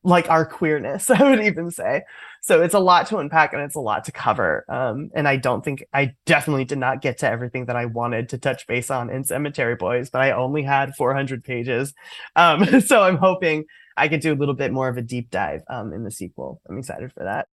like 0.05 0.29
our 0.29 0.45
queerness, 0.45 1.09
I 1.09 1.23
would 1.23 1.43
even 1.43 1.71
say. 1.71 2.03
So 2.41 2.61
it's 2.61 2.75
a 2.75 2.79
lot 2.79 3.07
to 3.07 3.17
unpack 3.17 3.53
and 3.53 3.61
it's 3.63 3.75
a 3.75 3.79
lot 3.79 4.05
to 4.05 4.11
cover. 4.11 4.63
Um, 4.69 5.09
and 5.15 5.27
I 5.27 5.35
don't 5.35 5.65
think 5.65 5.83
I 5.93 6.13
definitely 6.25 6.65
did 6.65 6.77
not 6.77 7.01
get 7.01 7.17
to 7.19 7.29
everything 7.29 7.65
that 7.65 7.75
I 7.75 7.85
wanted 7.85 8.29
to 8.29 8.37
touch 8.37 8.67
base 8.67 8.91
on 8.91 9.09
in 9.09 9.23
Cemetery 9.23 9.75
Boys, 9.75 10.11
but 10.11 10.21
I 10.21 10.31
only 10.31 10.61
had 10.61 10.95
400 10.95 11.43
pages. 11.43 11.93
Um, 12.35 12.81
so 12.81 13.01
I'm 13.01 13.17
hoping 13.17 13.65
I 13.97 14.07
could 14.07 14.19
do 14.19 14.33
a 14.33 14.35
little 14.35 14.53
bit 14.53 14.71
more 14.71 14.87
of 14.87 14.97
a 14.97 15.01
deep 15.01 15.31
dive 15.31 15.63
um, 15.69 15.91
in 15.91 16.03
the 16.03 16.11
sequel. 16.11 16.61
I'm 16.69 16.77
excited 16.77 17.11
for 17.11 17.23
that. 17.23 17.47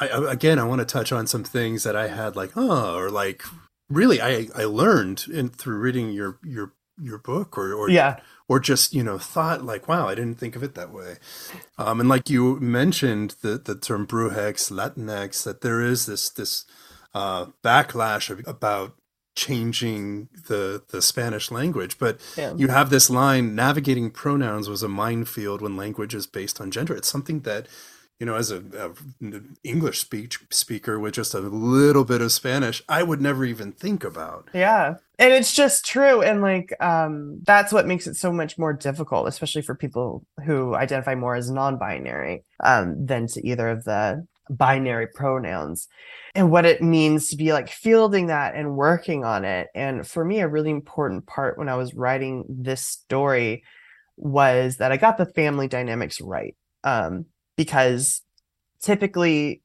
I, 0.00 0.32
again, 0.32 0.58
I 0.58 0.64
want 0.64 0.80
to 0.80 0.84
touch 0.84 1.12
on 1.12 1.26
some 1.26 1.44
things 1.44 1.82
that 1.84 1.96
I 1.96 2.08
had 2.08 2.36
like, 2.36 2.52
oh, 2.56 2.96
or 2.96 3.10
like 3.10 3.42
really, 3.88 4.20
I 4.20 4.48
I 4.54 4.64
learned 4.64 5.26
in 5.32 5.48
through 5.48 5.78
reading 5.78 6.10
your 6.10 6.38
your 6.44 6.72
your 7.00 7.18
book 7.18 7.58
or 7.58 7.74
or 7.74 7.90
yeah. 7.90 8.18
or 8.48 8.58
just 8.58 8.94
you 8.94 9.04
know 9.04 9.18
thought 9.18 9.62
like 9.62 9.86
wow 9.86 10.08
i 10.08 10.14
didn't 10.14 10.38
think 10.38 10.56
of 10.56 10.62
it 10.62 10.74
that 10.74 10.92
way. 10.92 11.16
Um, 11.78 12.00
and 12.00 12.08
like 12.08 12.30
you 12.30 12.58
mentioned 12.58 13.36
the 13.42 13.58
the 13.58 13.74
term 13.74 14.06
brujex 14.06 14.70
latinx 14.70 15.44
that 15.44 15.60
there 15.60 15.80
is 15.80 16.06
this 16.06 16.30
this 16.30 16.64
uh, 17.14 17.46
backlash 17.62 18.46
about 18.46 18.96
changing 19.34 20.28
the 20.48 20.82
the 20.88 21.02
spanish 21.02 21.50
language 21.50 21.98
but 21.98 22.18
yeah. 22.38 22.54
you 22.56 22.68
have 22.68 22.88
this 22.88 23.10
line 23.10 23.54
navigating 23.54 24.10
pronouns 24.10 24.66
was 24.66 24.82
a 24.82 24.88
minefield 24.88 25.60
when 25.60 25.76
language 25.76 26.14
is 26.14 26.26
based 26.26 26.58
on 26.60 26.70
gender. 26.70 26.96
It's 26.96 27.08
something 27.08 27.40
that 27.40 27.66
you 28.18 28.24
know, 28.24 28.34
as 28.34 28.50
a, 28.50 28.62
a, 28.78 29.40
English 29.62 30.00
speech 30.00 30.40
speaker 30.50 30.98
with 30.98 31.14
just 31.14 31.34
a 31.34 31.40
little 31.40 32.04
bit 32.04 32.22
of 32.22 32.32
Spanish, 32.32 32.82
I 32.88 33.02
would 33.02 33.20
never 33.20 33.44
even 33.44 33.72
think 33.72 34.04
about. 34.04 34.48
Yeah. 34.54 34.94
And 35.18 35.32
it's 35.32 35.54
just 35.54 35.84
true. 35.84 36.22
And 36.22 36.40
like, 36.40 36.72
um, 36.80 37.40
that's 37.44 37.72
what 37.72 37.86
makes 37.86 38.06
it 38.06 38.14
so 38.14 38.32
much 38.32 38.58
more 38.58 38.72
difficult, 38.72 39.28
especially 39.28 39.62
for 39.62 39.74
people 39.74 40.24
who 40.44 40.74
identify 40.74 41.14
more 41.14 41.34
as 41.34 41.50
non 41.50 41.78
binary 41.78 42.44
um, 42.64 43.04
than 43.04 43.26
to 43.28 43.46
either 43.46 43.68
of 43.68 43.84
the 43.84 44.26
binary 44.48 45.08
pronouns 45.08 45.88
and 46.34 46.50
what 46.50 46.64
it 46.64 46.82
means 46.82 47.28
to 47.28 47.36
be 47.36 47.52
like 47.52 47.68
fielding 47.68 48.28
that 48.28 48.54
and 48.54 48.76
working 48.76 49.24
on 49.24 49.44
it. 49.44 49.68
And 49.74 50.06
for 50.06 50.24
me, 50.24 50.40
a 50.40 50.48
really 50.48 50.70
important 50.70 51.26
part 51.26 51.58
when 51.58 51.68
I 51.68 51.76
was 51.76 51.94
writing 51.94 52.44
this 52.48 52.86
story 52.86 53.64
was 54.16 54.76
that 54.76 54.92
I 54.92 54.96
got 54.96 55.18
the 55.18 55.26
family 55.26 55.68
dynamics 55.68 56.20
right. 56.20 56.54
Um, 56.84 57.26
because 57.56 58.22
typically 58.80 59.62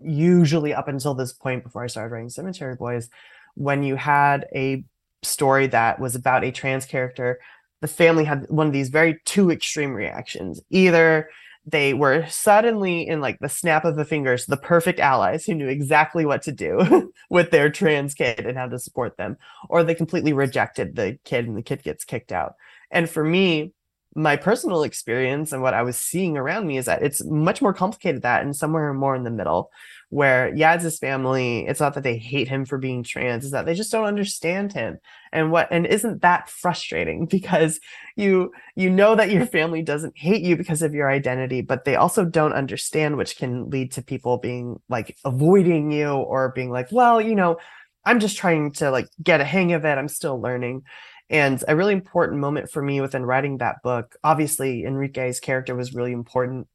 usually 0.00 0.74
up 0.74 0.88
until 0.88 1.14
this 1.14 1.32
point 1.32 1.64
before 1.64 1.84
I 1.84 1.86
started 1.86 2.12
writing 2.12 2.28
Cemetery 2.28 2.76
Boys, 2.76 3.08
when 3.54 3.82
you 3.82 3.96
had 3.96 4.46
a 4.54 4.84
story 5.22 5.66
that 5.68 5.98
was 5.98 6.14
about 6.14 6.44
a 6.44 6.52
trans 6.52 6.86
character, 6.86 7.40
the 7.80 7.88
family 7.88 8.24
had 8.24 8.46
one 8.48 8.66
of 8.66 8.72
these 8.72 8.88
very 8.88 9.20
two 9.24 9.50
extreme 9.50 9.92
reactions. 9.92 10.60
Either 10.70 11.28
they 11.66 11.94
were 11.94 12.26
suddenly 12.28 13.06
in 13.06 13.20
like 13.20 13.38
the 13.38 13.48
snap 13.48 13.84
of 13.84 13.96
the 13.96 14.04
fingers 14.04 14.46
the 14.46 14.56
perfect 14.56 15.00
allies 15.00 15.46
who 15.46 15.54
knew 15.54 15.68
exactly 15.68 16.26
what 16.26 16.42
to 16.42 16.52
do 16.52 17.12
with 17.30 17.50
their 17.50 17.70
trans 17.70 18.14
kid 18.14 18.40
and 18.40 18.58
how 18.58 18.66
to 18.66 18.78
support 18.78 19.16
them 19.16 19.36
or 19.68 19.82
they 19.82 19.94
completely 19.94 20.32
rejected 20.32 20.94
the 20.94 21.18
kid 21.24 21.46
and 21.46 21.56
the 21.56 21.62
kid 21.62 21.82
gets 21.82 22.04
kicked 22.04 22.32
out 22.32 22.54
and 22.90 23.08
for 23.08 23.24
me 23.24 23.72
my 24.14 24.36
personal 24.36 24.84
experience 24.84 25.52
and 25.52 25.62
what 25.62 25.74
I 25.74 25.82
was 25.82 25.96
seeing 25.96 26.36
around 26.36 26.66
me 26.66 26.78
is 26.78 26.86
that 26.86 27.02
it's 27.02 27.24
much 27.24 27.60
more 27.60 27.74
complicated 27.74 28.22
that 28.22 28.42
and 28.42 28.54
somewhere 28.54 28.92
more 28.94 29.16
in 29.16 29.24
the 29.24 29.30
middle 29.30 29.70
where 30.14 30.54
Yadz's 30.54 30.98
family, 30.98 31.66
it's 31.66 31.80
not 31.80 31.94
that 31.94 32.04
they 32.04 32.16
hate 32.16 32.46
him 32.46 32.64
for 32.64 32.78
being 32.78 33.02
trans, 33.02 33.44
is 33.44 33.50
that 33.50 33.66
they 33.66 33.74
just 33.74 33.90
don't 33.90 34.04
understand 34.04 34.72
him. 34.72 34.98
And 35.32 35.50
what 35.50 35.66
and 35.72 35.86
isn't 35.86 36.22
that 36.22 36.48
frustrating 36.48 37.26
because 37.30 37.80
you 38.14 38.52
you 38.76 38.90
know 38.90 39.16
that 39.16 39.32
your 39.32 39.44
family 39.44 39.82
doesn't 39.82 40.16
hate 40.16 40.42
you 40.42 40.56
because 40.56 40.82
of 40.82 40.94
your 40.94 41.10
identity, 41.10 41.62
but 41.62 41.84
they 41.84 41.96
also 41.96 42.24
don't 42.24 42.52
understand, 42.52 43.16
which 43.16 43.36
can 43.36 43.70
lead 43.70 43.90
to 43.92 44.02
people 44.02 44.38
being 44.38 44.80
like 44.88 45.16
avoiding 45.24 45.90
you 45.90 46.10
or 46.10 46.52
being 46.52 46.70
like, 46.70 46.92
well, 46.92 47.20
you 47.20 47.34
know, 47.34 47.56
I'm 48.04 48.20
just 48.20 48.36
trying 48.36 48.70
to 48.74 48.92
like 48.92 49.08
get 49.20 49.40
a 49.40 49.44
hang 49.44 49.72
of 49.72 49.84
it. 49.84 49.98
I'm 49.98 50.08
still 50.08 50.40
learning. 50.40 50.82
And 51.30 51.62
a 51.66 51.74
really 51.74 51.94
important 51.94 52.40
moment 52.40 52.70
for 52.70 52.82
me 52.82 53.00
within 53.00 53.24
writing 53.24 53.58
that 53.58 53.82
book, 53.82 54.16
obviously 54.22 54.84
Enrique's 54.84 55.40
character 55.40 55.74
was 55.74 55.94
really 55.94 56.12
important. 56.12 56.68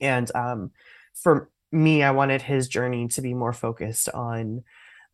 And 0.00 0.34
um, 0.34 0.70
for 1.14 1.50
me, 1.70 2.02
I 2.02 2.10
wanted 2.10 2.42
his 2.42 2.68
journey 2.68 3.08
to 3.08 3.22
be 3.22 3.34
more 3.34 3.52
focused 3.52 4.08
on 4.08 4.64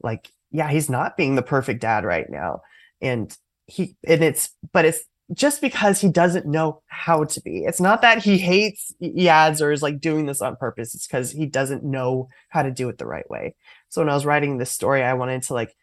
like, 0.00 0.30
yeah, 0.50 0.68
he's 0.68 0.88
not 0.88 1.16
being 1.16 1.34
the 1.34 1.42
perfect 1.42 1.80
dad 1.80 2.04
right 2.04 2.28
now. 2.30 2.62
And 3.00 3.36
he 3.66 3.96
and 4.06 4.22
it's 4.22 4.50
but 4.72 4.84
it's 4.84 5.02
just 5.32 5.60
because 5.60 6.00
he 6.00 6.08
doesn't 6.08 6.46
know 6.46 6.82
how 6.86 7.24
to 7.24 7.40
be. 7.40 7.64
It's 7.64 7.80
not 7.80 8.00
that 8.02 8.22
he 8.22 8.38
hates 8.38 8.94
Yads 9.02 9.60
or 9.60 9.72
is 9.72 9.82
like 9.82 10.00
doing 10.00 10.26
this 10.26 10.40
on 10.40 10.54
purpose. 10.54 10.94
It's 10.94 11.06
because 11.06 11.32
he 11.32 11.46
doesn't 11.46 11.82
know 11.82 12.28
how 12.48 12.62
to 12.62 12.70
do 12.70 12.88
it 12.88 12.98
the 12.98 13.06
right 13.06 13.28
way. 13.28 13.56
So 13.88 14.00
when 14.00 14.08
I 14.08 14.14
was 14.14 14.24
writing 14.24 14.58
this 14.58 14.70
story, 14.70 15.02
I 15.02 15.14
wanted 15.14 15.42
to 15.44 15.54
like 15.54 15.74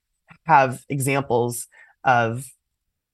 have 0.45 0.82
examples 0.88 1.67
of 2.03 2.45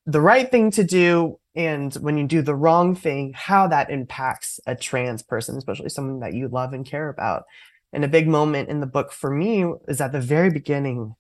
the 0.06 0.22
right 0.22 0.50
thing 0.50 0.72
to 0.72 0.84
do 0.84 1.40
and 1.56 1.94
when 1.96 2.18
you 2.18 2.26
do 2.26 2.42
the 2.42 2.56
wrong 2.56 2.96
thing, 2.96 3.34
how 3.36 3.68
that 3.68 3.90
impacts 3.90 4.60
a 4.66 4.76
trans 4.76 5.24
person, 5.24 5.58
especially 5.58 5.90
someone 5.90 6.20
that 6.20 6.34
you 6.34 6.48
love 6.48 6.74
and 6.74 6.86
care 6.86 7.10
about. 7.10 7.44
And 7.92 8.06
a 8.06 8.08
big 8.08 8.28
moment 8.28 8.70
in 8.70 8.80
the 8.80 8.86
book 8.86 9.12
for 9.12 9.30
me 9.30 9.66
is 9.88 10.00
at 10.00 10.12
the 10.12 10.22
very 10.22 10.52
beginning. 10.52 11.16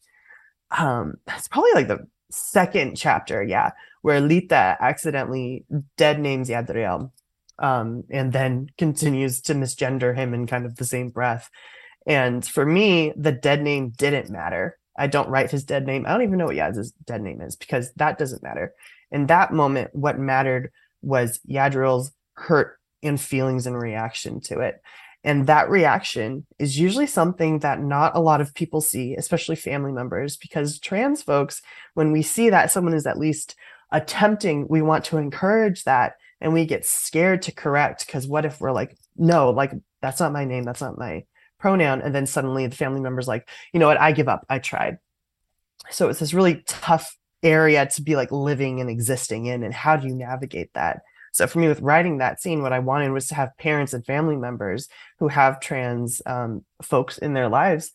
Um, 0.71 1.15
it's 1.27 1.47
probably 1.47 1.73
like 1.73 1.88
the 1.88 2.08
second 2.32 2.95
chapter, 2.95 3.43
yeah, 3.43 3.71
where 4.01 4.21
Lita 4.21 4.77
accidentally 4.79 5.65
dead 5.97 6.19
names 6.19 6.49
Yadriel, 6.49 7.12
um, 7.58 8.03
and 8.10 8.32
then 8.32 8.69
continues 8.77 9.41
to 9.41 9.55
misgender 9.55 10.15
him 10.15 10.34
in 10.34 10.45
kind 10.45 10.65
of 10.65 10.75
the 10.75 10.86
same 10.86 11.10
breath. 11.10 11.49
And 12.05 12.45
for 12.45 12.65
me, 12.65 13.13
the 13.17 13.32
dead 13.32 13.62
name 13.62 13.89
didn't 13.89 14.29
matter. 14.29 14.77
I 15.00 15.08
don't 15.08 15.30
write 15.30 15.50
his 15.50 15.64
dead 15.64 15.86
name. 15.86 16.06
I 16.06 16.12
don't 16.12 16.24
even 16.24 16.38
know 16.38 16.46
what 16.46 16.56
Yadz's 16.56 16.92
dead 17.06 17.22
name 17.22 17.42
is 17.42 17.56
because 17.56 17.92
that 17.96 18.18
doesn't 18.18 18.44
matter. 18.44 18.74
In 19.12 19.28
that 19.28 19.54
moment, 19.54 19.90
what 19.94 20.20
mattered 20.20 20.72
was 21.02 21.40
Yadriel's 21.50 22.12
hurt 22.34 22.78
and 23.02 23.20
feelings 23.20 23.66
and 23.66 23.82
reaction 23.82 24.42
to 24.42 24.60
it. 24.60 24.82
And 25.24 25.48
that 25.48 25.70
reaction 25.70 26.46
is 26.60 26.80
usually 26.80 27.08
something 27.08 27.60
that 27.60 27.82
not 27.82 28.16
a 28.16 28.22
lot 28.22 28.42
of 28.42 28.54
people 28.54 28.82
see, 28.82 29.16
especially 29.16 29.56
family 29.56 29.92
members, 29.92 30.38
because 30.38 30.80
trans 30.80 31.22
folks, 31.22 31.62
when 31.94 32.12
we 32.12 32.22
see 32.22 32.50
that 32.50 32.72
someone 32.72 32.94
is 32.94 33.06
at 33.06 33.18
least 33.18 33.56
attempting, 33.92 34.68
we 34.70 34.82
want 34.82 35.04
to 35.06 35.18
encourage 35.18 35.84
that 35.84 36.14
and 36.40 36.54
we 36.54 36.66
get 36.66 36.86
scared 36.86 37.42
to 37.44 37.52
correct 37.52 38.06
because 38.06 38.28
what 38.28 38.46
if 38.46 38.62
we're 38.62 38.72
like, 38.72 38.98
no, 39.18 39.50
like 39.50 39.74
that's 40.02 40.22
not 40.22 40.32
my 40.32 40.46
name, 40.46 40.64
that's 40.64 40.82
not 40.82 40.98
my 40.98 41.26
pronoun 41.60 42.02
and 42.02 42.15
then 42.15 42.26
suddenly 42.26 42.65
the 42.67 42.76
family 42.76 43.02
member's 43.02 43.28
like 43.28 43.48
you 43.74 43.80
know 43.80 43.88
what? 43.88 44.00
I 44.00 44.12
give 44.12 44.28
up. 44.28 44.45
I 44.50 44.60
tried. 44.60 44.98
So 45.91 46.10
it's 46.10 46.19
this 46.19 46.34
really 46.34 46.63
tough 46.67 47.17
area 47.43 47.86
to 47.86 48.02
be 48.02 48.15
like 48.15 48.32
living 48.32 48.82
and 48.82 48.89
existing 48.89 49.45
in 49.45 49.63
and 49.63 49.74
how 49.74 49.95
do 49.95 50.08
you 50.08 50.15
navigate 50.15 50.74
that? 50.74 51.02
So 51.32 51.48
for 51.48 51.60
me 51.60 51.67
with 51.67 51.82
writing 51.82 52.17
that 52.17 52.41
scene 52.41 52.62
what 52.62 52.74
i 52.74 52.80
wanted 52.80 53.12
was 53.12 53.28
to 53.28 53.36
have 53.36 53.58
parents 53.58 53.93
and 53.93 54.06
family 54.06 54.36
members 54.36 54.88
who 55.19 55.28
have 55.28 55.60
trans 55.60 56.22
um, 56.26 56.65
folks 56.82 57.17
in 57.17 57.34
their 57.34 57.50
lives 57.50 57.91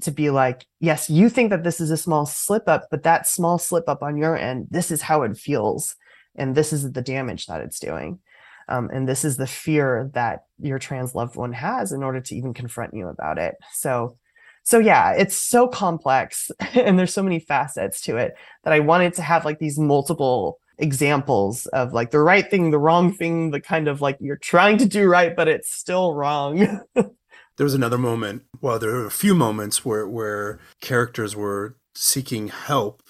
to 0.00 0.10
be 0.10 0.30
like 0.30 0.66
yes 0.80 1.10
you 1.10 1.28
think 1.28 1.50
that 1.50 1.64
this 1.64 1.80
is 1.80 1.90
a 1.90 1.96
small 1.96 2.26
slip 2.26 2.68
up 2.68 2.88
but 2.90 3.02
that 3.02 3.26
small 3.26 3.58
slip 3.58 3.88
up 3.88 4.02
on 4.02 4.16
your 4.16 4.36
end 4.36 4.66
this 4.70 4.90
is 4.90 5.02
how 5.02 5.22
it 5.22 5.36
feels 5.36 5.96
and 6.34 6.54
this 6.54 6.72
is 6.72 6.92
the 6.92 7.02
damage 7.02 7.46
that 7.46 7.60
it's 7.60 7.78
doing 7.78 8.18
um, 8.68 8.90
and 8.92 9.08
this 9.08 9.24
is 9.24 9.36
the 9.36 9.46
fear 9.46 10.10
that 10.14 10.44
your 10.58 10.78
trans 10.78 11.14
loved 11.14 11.36
one 11.36 11.52
has 11.52 11.92
in 11.92 12.02
order 12.02 12.20
to 12.20 12.36
even 12.36 12.54
confront 12.54 12.94
you 12.94 13.08
about 13.08 13.38
it. 13.38 13.54
So, 13.72 14.16
so 14.64 14.78
yeah, 14.78 15.12
it's 15.12 15.36
so 15.36 15.68
complex 15.68 16.50
and 16.74 16.98
there's 16.98 17.14
so 17.14 17.22
many 17.22 17.40
facets 17.40 18.00
to 18.02 18.16
it 18.16 18.34
that 18.64 18.72
I 18.72 18.80
wanted 18.80 19.14
to 19.14 19.22
have 19.22 19.44
like 19.44 19.58
these 19.58 19.78
multiple 19.78 20.58
examples 20.78 21.66
of 21.66 21.92
like 21.92 22.10
the 22.10 22.20
right 22.20 22.48
thing, 22.50 22.70
the 22.70 22.78
wrong 22.78 23.12
thing, 23.12 23.50
the 23.50 23.60
kind 23.60 23.88
of 23.88 24.00
like 24.00 24.16
you're 24.20 24.36
trying 24.36 24.78
to 24.78 24.86
do 24.86 25.06
right, 25.06 25.34
but 25.34 25.48
it's 25.48 25.72
still 25.72 26.14
wrong. 26.14 26.80
there 26.94 27.10
was 27.58 27.74
another 27.74 27.98
moment, 27.98 28.42
well, 28.60 28.78
there 28.78 28.92
were 28.92 29.06
a 29.06 29.10
few 29.10 29.34
moments 29.34 29.84
where 29.84 30.06
where 30.06 30.58
characters 30.80 31.36
were 31.36 31.76
seeking 31.94 32.48
help 32.48 33.02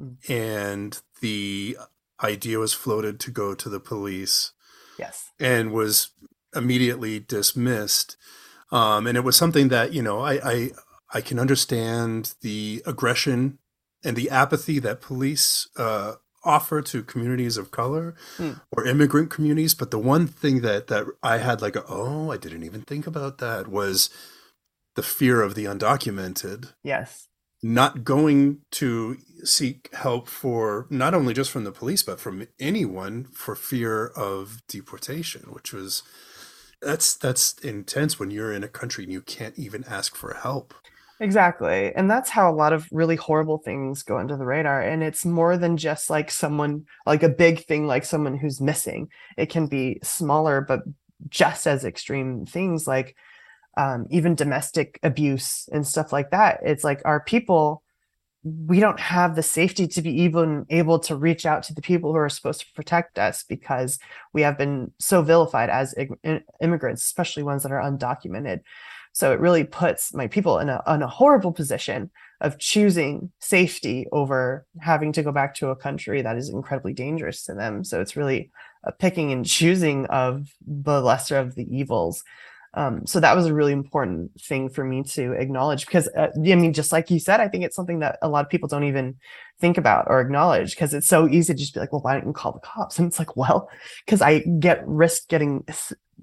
mm. 0.00 0.16
and 0.28 1.00
the 1.20 1.76
idea 2.22 2.58
was 2.58 2.72
floated 2.72 3.20
to 3.20 3.30
go 3.30 3.54
to 3.54 3.68
the 3.68 3.80
police. 3.80 4.52
Yes. 5.00 5.32
And 5.38 5.72
was 5.72 6.10
immediately 6.54 7.18
dismissed. 7.18 8.16
Um, 8.70 9.06
and 9.06 9.16
it 9.16 9.24
was 9.24 9.36
something 9.36 9.68
that, 9.68 9.92
you 9.92 10.02
know, 10.02 10.20
I, 10.20 10.34
I 10.44 10.70
I 11.12 11.20
can 11.20 11.38
understand 11.40 12.34
the 12.40 12.82
aggression 12.86 13.58
and 14.04 14.16
the 14.16 14.30
apathy 14.30 14.78
that 14.78 15.00
police 15.00 15.68
uh, 15.76 16.14
offer 16.44 16.80
to 16.82 17.02
communities 17.02 17.56
of 17.56 17.70
color 17.70 18.14
mm. 18.38 18.60
or 18.70 18.86
immigrant 18.86 19.30
communities. 19.30 19.74
But 19.74 19.90
the 19.90 19.98
one 19.98 20.26
thing 20.26 20.60
that 20.60 20.86
that 20.86 21.06
I 21.22 21.38
had 21.38 21.60
like, 21.60 21.76
a, 21.76 21.84
oh, 21.88 22.30
I 22.30 22.36
didn't 22.36 22.62
even 22.62 22.82
think 22.82 23.06
about 23.06 23.38
that 23.38 23.68
was 23.68 24.10
the 24.94 25.02
fear 25.02 25.42
of 25.42 25.54
the 25.54 25.64
undocumented. 25.64 26.72
Yes. 26.84 27.28
Not 27.62 28.04
going 28.04 28.60
to 28.72 29.18
seek 29.44 29.94
help 29.94 30.28
for 30.28 30.86
not 30.88 31.14
only 31.14 31.34
just 31.34 31.50
from 31.50 31.64
the 31.64 31.72
police, 31.72 32.02
but 32.02 32.20
from 32.20 32.46
anyone 32.58 33.24
for 33.32 33.54
fear 33.54 34.06
of 34.08 34.62
deportation, 34.66 35.42
which 35.50 35.72
was 35.72 36.02
that's 36.80 37.14
that's 37.14 37.52
intense 37.58 38.18
when 38.18 38.30
you're 38.30 38.52
in 38.52 38.64
a 38.64 38.68
country 38.68 39.04
and 39.04 39.12
you 39.12 39.20
can't 39.20 39.58
even 39.58 39.84
ask 39.84 40.14
for 40.14 40.34
help. 40.34 40.74
Exactly. 41.20 41.94
And 41.94 42.10
that's 42.10 42.30
how 42.30 42.50
a 42.50 42.56
lot 42.56 42.72
of 42.72 42.88
really 42.90 43.16
horrible 43.16 43.58
things 43.58 44.02
go 44.02 44.16
under 44.16 44.38
the 44.38 44.46
radar. 44.46 44.80
And 44.80 45.02
it's 45.02 45.26
more 45.26 45.58
than 45.58 45.76
just 45.76 46.08
like 46.08 46.30
someone, 46.30 46.86
like 47.04 47.22
a 47.22 47.28
big 47.28 47.66
thing, 47.66 47.86
like 47.86 48.06
someone 48.06 48.38
who's 48.38 48.58
missing. 48.58 49.10
It 49.36 49.50
can 49.50 49.66
be 49.66 50.00
smaller, 50.02 50.62
but 50.62 50.80
just 51.28 51.66
as 51.66 51.84
extreme 51.84 52.46
things 52.46 52.86
like 52.86 53.16
um, 53.76 54.06
even 54.10 54.34
domestic 54.34 54.98
abuse 55.02 55.68
and 55.72 55.86
stuff 55.86 56.12
like 56.12 56.30
that. 56.30 56.60
It's 56.62 56.84
like 56.84 57.00
our 57.04 57.20
people, 57.20 57.82
we 58.42 58.80
don't 58.80 59.00
have 59.00 59.36
the 59.36 59.42
safety 59.42 59.86
to 59.88 60.02
be 60.02 60.22
even 60.22 60.66
able 60.70 60.98
to 61.00 61.16
reach 61.16 61.46
out 61.46 61.62
to 61.64 61.74
the 61.74 61.82
people 61.82 62.12
who 62.12 62.18
are 62.18 62.28
supposed 62.28 62.60
to 62.60 62.72
protect 62.74 63.18
us 63.18 63.44
because 63.44 63.98
we 64.32 64.42
have 64.42 64.58
been 64.58 64.92
so 64.98 65.22
vilified 65.22 65.70
as 65.70 65.94
immigrants, 66.60 67.04
especially 67.04 67.42
ones 67.42 67.62
that 67.62 67.72
are 67.72 67.82
undocumented. 67.82 68.60
So 69.12 69.32
it 69.32 69.40
really 69.40 69.64
puts 69.64 70.14
my 70.14 70.26
people 70.26 70.58
in 70.58 70.68
a, 70.68 70.82
in 70.86 71.02
a 71.02 71.08
horrible 71.08 71.52
position 71.52 72.10
of 72.40 72.58
choosing 72.58 73.30
safety 73.40 74.06
over 74.12 74.66
having 74.80 75.12
to 75.12 75.22
go 75.22 75.32
back 75.32 75.54
to 75.56 75.68
a 75.68 75.76
country 75.76 76.22
that 76.22 76.36
is 76.36 76.48
incredibly 76.48 76.94
dangerous 76.94 77.44
to 77.44 77.54
them. 77.54 77.84
So 77.84 78.00
it's 78.00 78.16
really 78.16 78.50
a 78.84 78.92
picking 78.92 79.32
and 79.32 79.44
choosing 79.44 80.06
of 80.06 80.54
the 80.66 81.00
lesser 81.02 81.38
of 81.38 81.54
the 81.54 81.66
evils. 81.76 82.24
Um, 82.74 83.04
so 83.06 83.18
that 83.18 83.34
was 83.34 83.46
a 83.46 83.54
really 83.54 83.72
important 83.72 84.40
thing 84.40 84.68
for 84.68 84.84
me 84.84 85.02
to 85.02 85.32
acknowledge 85.32 85.86
because 85.86 86.08
uh, 86.16 86.28
I 86.36 86.54
mean, 86.54 86.72
just 86.72 86.92
like 86.92 87.10
you 87.10 87.18
said, 87.18 87.40
I 87.40 87.48
think 87.48 87.64
it's 87.64 87.74
something 87.74 87.98
that 87.98 88.18
a 88.22 88.28
lot 88.28 88.44
of 88.44 88.50
people 88.50 88.68
don't 88.68 88.84
even 88.84 89.16
think 89.58 89.76
about 89.76 90.06
or 90.08 90.20
acknowledge 90.20 90.70
because 90.70 90.94
it's 90.94 91.08
so 91.08 91.28
easy 91.28 91.52
to 91.52 91.58
just 91.58 91.74
be 91.74 91.80
like, 91.80 91.92
well, 91.92 92.02
why 92.02 92.14
don't 92.14 92.26
you 92.26 92.32
call 92.32 92.52
the 92.52 92.60
cops? 92.60 92.98
And 92.98 93.08
it's 93.08 93.18
like, 93.18 93.36
well, 93.36 93.68
because 94.04 94.22
I 94.22 94.40
get 94.40 94.86
risk 94.86 95.28
getting 95.28 95.66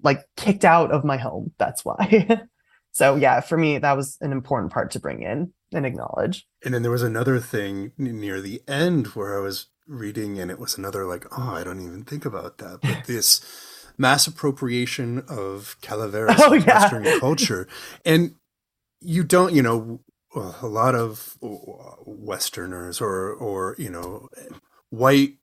like 0.04 0.22
kicked 0.38 0.64
out 0.64 0.92
of 0.92 1.04
my 1.04 1.18
home. 1.18 1.52
That's 1.58 1.84
why. 1.84 2.42
So 2.98 3.16
yeah, 3.16 3.42
for 3.42 3.60
me, 3.60 3.78
that 3.78 3.96
was 3.96 4.18
an 4.22 4.32
important 4.32 4.74
part 4.74 4.90
to 4.92 5.00
bring 5.00 5.22
in 5.22 5.54
and 5.72 5.86
acknowledge. 5.86 6.48
And 6.66 6.74
then 6.74 6.82
there 6.82 6.90
was 6.90 7.04
another 7.04 7.40
thing 7.40 7.92
near 7.96 8.42
the 8.42 8.64
end 8.68 9.10
where 9.10 9.38
I 9.38 9.40
was 9.40 9.68
reading, 9.86 10.40
and 10.40 10.50
it 10.50 10.58
was 10.58 10.80
another 10.80 11.06
like, 11.06 11.28
oh, 11.38 11.52
I 11.52 11.64
don't 11.64 11.80
even 11.80 12.06
think 12.06 12.26
about 12.26 12.58
that. 12.58 12.80
But 12.82 13.06
this 13.06 13.40
mass 13.98 14.28
appropriation 14.28 15.24
of 15.28 15.78
Calaveras 15.82 16.36
oh, 16.40 16.54
yeah. 16.54 16.82
Western 16.82 17.20
culture, 17.20 17.68
and 18.06 18.36
you 19.02 19.24
don't, 19.24 19.54
you 19.54 19.62
know, 19.62 20.02
a 20.36 20.68
lot 20.68 20.96
of 20.96 21.38
Westerners 21.42 23.02
or 23.02 23.32
or 23.34 23.76
you 23.78 23.90
know, 23.90 24.28
white 24.90 25.38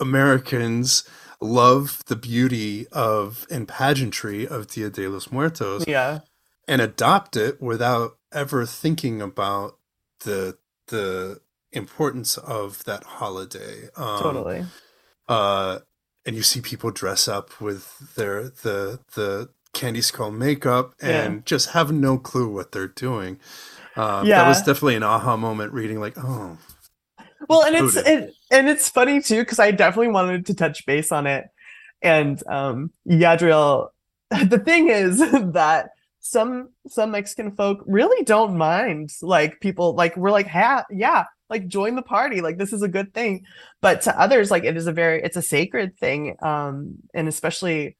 Americans 0.00 1.04
love 1.40 2.02
the 2.06 2.16
beauty 2.16 2.86
of 2.92 3.46
and 3.50 3.68
pageantry 3.68 4.46
of 4.46 4.68
Dia 4.68 4.90
de 4.90 5.08
los 5.08 5.30
Muertos. 5.30 5.84
Yeah 5.86 6.20
and 6.66 6.80
adopt 6.80 7.36
it 7.36 7.60
without 7.60 8.18
ever 8.32 8.66
thinking 8.66 9.20
about 9.20 9.78
the 10.20 10.58
the 10.88 11.40
importance 11.72 12.36
of 12.38 12.84
that 12.84 13.04
holiday. 13.04 13.88
Um, 13.96 14.20
totally. 14.20 14.64
Uh, 15.28 15.80
and 16.26 16.36
you 16.36 16.42
see 16.42 16.60
people 16.60 16.90
dress 16.90 17.28
up 17.28 17.60
with 17.60 18.14
their 18.14 18.44
the 18.44 19.00
the 19.14 19.50
candy 19.72 20.00
skull 20.00 20.30
makeup 20.30 20.94
and 21.00 21.34
yeah. 21.34 21.40
just 21.44 21.70
have 21.70 21.92
no 21.92 22.16
clue 22.16 22.48
what 22.48 22.72
they're 22.72 22.88
doing. 22.88 23.38
Uh, 23.96 24.22
yeah. 24.24 24.38
That 24.38 24.48
was 24.48 24.58
definitely 24.58 24.96
an 24.96 25.02
aha 25.02 25.36
moment 25.36 25.72
reading 25.72 26.00
like, 26.00 26.14
oh. 26.16 26.56
Well, 27.48 27.64
and 27.64 27.76
it's 27.76 27.96
it, 27.96 28.32
and 28.50 28.68
it's 28.68 28.88
funny 28.88 29.20
too 29.20 29.40
because 29.40 29.58
I 29.58 29.70
definitely 29.70 30.08
wanted 30.08 30.46
to 30.46 30.54
touch 30.54 30.86
base 30.86 31.12
on 31.12 31.26
it, 31.26 31.44
and 32.02 32.42
um, 32.46 32.90
Yadriel. 33.08 33.88
The 34.48 34.58
thing 34.58 34.88
is 34.88 35.18
that 35.52 35.90
some 36.20 36.70
some 36.88 37.10
Mexican 37.10 37.54
folk 37.54 37.84
really 37.86 38.24
don't 38.24 38.56
mind 38.56 39.10
like 39.20 39.60
people 39.60 39.94
like 39.94 40.16
we're 40.16 40.30
like 40.30 40.48
ha 40.48 40.84
yeah 40.90 41.24
like 41.50 41.68
join 41.68 41.94
the 41.94 42.02
party 42.02 42.40
like 42.40 42.58
this 42.58 42.72
is 42.72 42.82
a 42.82 42.88
good 42.88 43.12
thing. 43.14 43.44
But 43.80 44.02
to 44.02 44.18
others 44.18 44.50
like 44.50 44.64
it 44.64 44.76
is 44.76 44.86
a 44.86 44.92
very 44.92 45.22
it's 45.22 45.36
a 45.36 45.42
sacred 45.42 45.98
thing 45.98 46.36
um 46.42 46.96
and 47.14 47.28
especially 47.28 47.96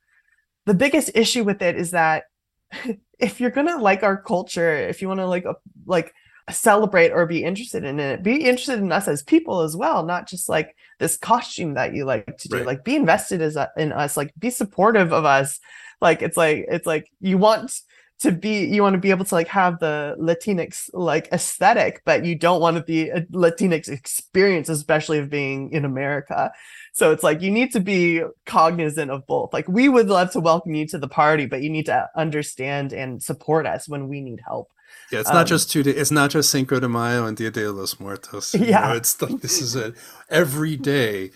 the 0.67 0.75
biggest 0.75 1.11
issue 1.15 1.45
with 1.45 1.63
it 1.63 1.77
is 1.77 1.93
that 1.93 2.25
if 3.19 3.41
you're 3.41 3.51
gonna 3.51 3.79
like 3.79 4.03
our 4.03 4.21
culture 4.21 4.77
if 4.77 5.03
you 5.03 5.09
want 5.09 5.21
to 5.21 5.27
like 5.27 5.45
like 5.87 6.13
celebrate 6.51 7.11
or 7.11 7.25
be 7.25 7.43
interested 7.43 7.85
in 7.85 7.99
it 7.99 8.23
be 8.23 8.45
interested 8.45 8.79
in 8.79 8.93
us 8.93 9.09
as 9.09 9.23
people 9.23 9.61
as 9.61 9.75
well 9.75 10.05
not 10.05 10.29
just 10.29 10.47
like 10.49 10.75
this 10.99 11.17
costume 11.17 11.75
that 11.75 11.95
you 11.95 12.05
like 12.05 12.37
to 12.39 12.49
do. 12.49 12.57
Right. 12.57 12.67
like 12.67 12.85
be 12.85 12.97
invested 12.97 13.43
as 13.43 13.57
a, 13.57 13.71
in 13.77 13.93
us 13.93 14.17
like 14.17 14.33
be 14.39 14.51
supportive 14.51 15.13
of 15.13 15.25
us. 15.25 15.61
Like 16.01 16.23
it's 16.23 16.37
like 16.37 16.67
it's 16.69 16.87
like 16.87 17.11
you 17.21 17.39
want 17.39 17.73
to 18.21 18.33
be 18.33 18.65
you 18.65 18.83
want 18.83 18.95
to 18.95 19.01
be 19.01 19.11
able 19.11 19.25
to 19.25 19.35
like 19.35 19.49
have 19.49 19.79
the 19.81 20.17
latinx 20.19 20.89
like 20.93 21.29
aesthetic 21.33 22.03
but 22.05 22.25
you 22.25 22.35
don't 22.35 22.61
want 22.61 22.77
to 22.77 22.83
be 22.83 23.09
a 23.09 23.23
latinx 23.33 23.89
experience 23.89 24.69
especially 24.69 25.19
of 25.19 25.29
being 25.29 25.71
in 25.73 25.85
america 25.85 26.53
so 26.93 27.11
it's 27.11 27.23
like 27.23 27.43
you 27.43 27.51
need 27.51 27.73
to 27.73 27.81
be 27.81 28.23
cognizant 28.47 29.11
of 29.11 29.27
both 29.27 29.53
like 29.53 29.69
we 29.69 29.89
would 29.89 30.09
love 30.09 30.31
to 30.31 30.41
welcome 30.41 30.75
you 30.75 30.87
to 30.87 30.99
the 30.99 31.09
party 31.09 31.47
but 31.47 31.63
you 31.63 31.71
need 31.71 31.87
to 31.87 32.09
understand 32.17 32.93
and 32.93 33.23
support 33.23 33.67
us 33.67 33.89
when 33.89 34.09
we 34.09 34.21
need 34.21 34.41
help 34.45 34.71
yeah, 35.11 35.21
it's 35.21 35.29
um, 35.29 35.35
not 35.35 35.47
just 35.47 35.71
two 35.71 35.83
days. 35.83 35.97
It's 35.97 36.11
not 36.11 36.31
just 36.31 36.51
Cinco 36.51 36.81
de 36.81 36.89
Mayo 36.89 37.27
and 37.27 37.37
Dia 37.37 37.51
de 37.51 37.71
los 37.71 38.01
Muertos. 38.01 38.55
yeah, 38.59 38.89
know, 38.89 38.95
it's 38.95 39.21
like 39.21 39.41
this 39.41 39.61
is 39.61 39.77
it 39.77 39.95
every 40.31 40.77
day 40.77 41.31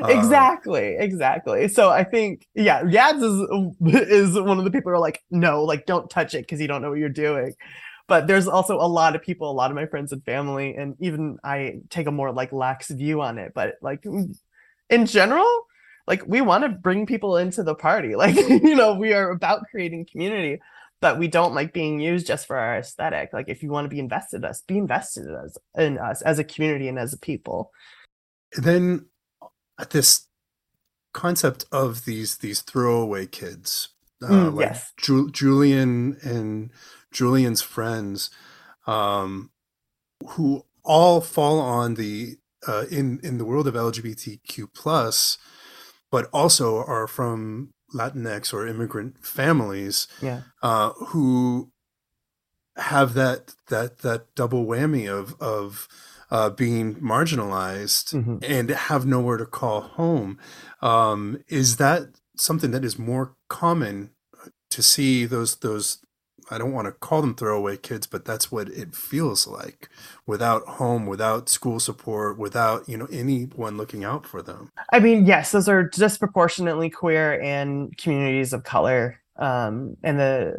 uh, 0.00 0.06
exactly, 0.06 0.96
exactly. 0.98 1.68
So 1.68 1.90
I 1.90 2.04
think 2.04 2.46
yeah, 2.54 2.82
Yads 2.82 3.22
is 3.22 3.74
is 4.08 4.40
one 4.40 4.58
of 4.58 4.64
the 4.64 4.70
people 4.70 4.90
who 4.90 4.96
are 4.96 5.00
like, 5.00 5.22
no, 5.30 5.64
like 5.64 5.86
don't 5.86 6.08
touch 6.08 6.34
it 6.34 6.42
because 6.42 6.60
you 6.60 6.68
don't 6.68 6.82
know 6.82 6.90
what 6.90 6.98
you're 6.98 7.08
doing. 7.08 7.54
But 8.08 8.26
there's 8.26 8.48
also 8.48 8.76
a 8.76 8.86
lot 8.86 9.14
of 9.14 9.22
people, 9.22 9.50
a 9.50 9.52
lot 9.52 9.70
of 9.70 9.76
my 9.76 9.86
friends 9.86 10.12
and 10.12 10.24
family, 10.24 10.74
and 10.74 10.96
even 11.00 11.38
I 11.44 11.80
take 11.88 12.06
a 12.06 12.12
more 12.12 12.32
like 12.32 12.52
lax 12.52 12.90
view 12.90 13.22
on 13.22 13.38
it. 13.38 13.52
But 13.54 13.76
like 13.80 14.04
in 14.90 15.06
general, 15.06 15.66
like 16.06 16.22
we 16.26 16.40
want 16.40 16.64
to 16.64 16.70
bring 16.70 17.06
people 17.06 17.36
into 17.36 17.62
the 17.62 17.74
party. 17.74 18.14
Like 18.16 18.36
you 18.36 18.74
know, 18.74 18.94
we 18.94 19.12
are 19.14 19.30
about 19.30 19.64
creating 19.70 20.06
community 20.10 20.60
but 21.02 21.18
we 21.18 21.26
don't 21.26 21.52
like 21.52 21.72
being 21.72 22.00
used 22.00 22.28
just 22.28 22.46
for 22.46 22.56
our 22.56 22.78
aesthetic. 22.78 23.32
Like 23.32 23.48
if 23.48 23.62
you 23.62 23.70
want 23.70 23.84
to 23.86 23.88
be 23.88 23.98
invested 23.98 24.36
in 24.36 24.44
us, 24.44 24.62
be 24.62 24.78
invested 24.78 25.26
in 25.26 25.34
us, 25.34 25.58
in 25.76 25.98
us 25.98 26.22
as 26.22 26.38
a 26.38 26.44
community 26.44 26.86
and 26.88 26.98
as 26.98 27.12
a 27.12 27.18
people. 27.18 27.72
then 28.56 29.04
this 29.90 30.26
concept 31.12 31.64
of 31.70 32.04
these 32.04 32.38
these 32.38 32.60
throwaway 32.60 33.26
kids, 33.26 33.88
uh, 34.22 34.28
mm, 34.28 34.54
like 34.54 34.70
yes. 34.70 34.92
Ju- 34.96 35.30
Julian 35.30 36.16
and 36.22 36.70
Julian's 37.10 37.62
friends, 37.62 38.30
um, 38.86 39.50
who 40.30 40.64
all 40.84 41.20
fall 41.20 41.60
on 41.60 41.94
the 41.94 42.36
uh, 42.66 42.84
in 42.90 43.20
in 43.22 43.38
the 43.38 43.44
world 43.44 43.66
of 43.66 43.74
LGBTQ 43.74 44.72
plus, 44.74 45.38
but 46.10 46.28
also 46.32 46.78
are 46.84 47.06
from 47.06 47.72
Latinx 47.94 48.52
or 48.52 48.66
immigrant 48.66 49.24
families, 49.24 50.08
yeah. 50.20 50.42
uh, 50.62 50.90
who 51.08 51.70
have 52.76 53.14
that 53.14 53.54
that 53.68 53.98
that 53.98 54.34
double 54.34 54.64
whammy 54.64 55.08
of 55.08 55.40
of 55.40 55.88
uh, 56.32 56.48
being 56.48 56.94
marginalized 56.94 58.14
mm-hmm. 58.14 58.38
and 58.42 58.70
have 58.70 59.04
nowhere 59.04 59.36
to 59.36 59.44
call 59.44 59.82
home. 59.82 60.38
Um, 60.80 61.44
is 61.48 61.76
that 61.76 62.08
something 62.36 62.70
that 62.70 62.84
is 62.84 62.98
more 62.98 63.36
common 63.48 64.10
to 64.70 64.82
see 64.82 65.26
those 65.26 65.56
those 65.56 65.98
I 66.50 66.56
don't 66.58 66.72
want 66.72 66.86
to 66.86 66.92
call 66.92 67.20
them 67.20 67.34
throwaway 67.34 67.76
kids, 67.76 68.06
but 68.06 68.24
that's 68.24 68.50
what 68.50 68.68
it 68.68 68.94
feels 68.94 69.46
like 69.46 69.90
without 70.26 70.66
home, 70.66 71.06
without 71.06 71.48
school 71.48 71.78
support, 71.78 72.38
without, 72.38 72.88
you 72.88 72.96
know, 72.96 73.06
anyone 73.12 73.76
looking 73.76 74.02
out 74.02 74.26
for 74.26 74.42
them. 74.42 74.70
I 74.92 75.00
mean, 75.00 75.24
yes, 75.24 75.52
those 75.52 75.68
are 75.68 75.84
disproportionately 75.84 76.90
queer 76.90 77.40
and 77.40 77.96
communities 77.96 78.52
of 78.52 78.64
color. 78.64 79.20
Um, 79.36 79.96
and 80.02 80.18
the 80.18 80.54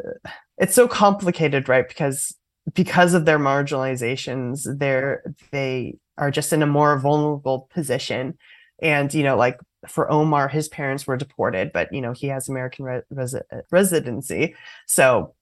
it's 0.56 0.74
so 0.74 0.86
complicated, 0.86 1.68
right? 1.68 1.86
Because 1.86 2.34
because 2.72 3.12
of 3.12 3.24
their 3.26 3.38
marginalizations 3.38 4.78
they're 4.78 5.22
they 5.50 5.96
are 6.16 6.30
just 6.30 6.52
in 6.52 6.62
a 6.62 6.66
more 6.66 6.98
vulnerable 6.98 7.68
position. 7.72 8.38
And, 8.80 9.12
you 9.12 9.22
know, 9.22 9.36
like 9.36 9.58
for 9.88 10.10
Omar, 10.10 10.48
his 10.48 10.68
parents 10.68 11.06
were 11.06 11.16
deported, 11.16 11.72
but, 11.72 11.92
you 11.92 12.00
know, 12.00 12.12
he 12.12 12.28
has 12.28 12.48
American 12.48 12.84
re- 12.84 13.02
resi- 13.12 13.42
residency. 13.70 14.54
So 14.86 15.34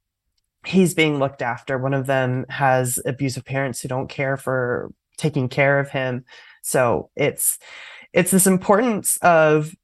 he's 0.65 0.95
being 0.95 1.19
looked 1.19 1.43
after. 1.43 1.79
One 1.79 1.95
of 1.95 2.07
them 2.07 2.47
has 2.49 2.99
abusive 3.05 3.45
parents 3.45 3.81
who 3.81 3.89
don't 3.89 4.09
care 4.09 4.37
for 4.37 4.91
taking 5.17 5.49
care 5.49 5.79
of 5.79 5.91
him. 5.91 6.25
So 6.63 7.11
it's, 7.17 7.59
it's 8.13 8.31
this 8.31 8.47
importance 8.47 9.19
of 9.19 9.75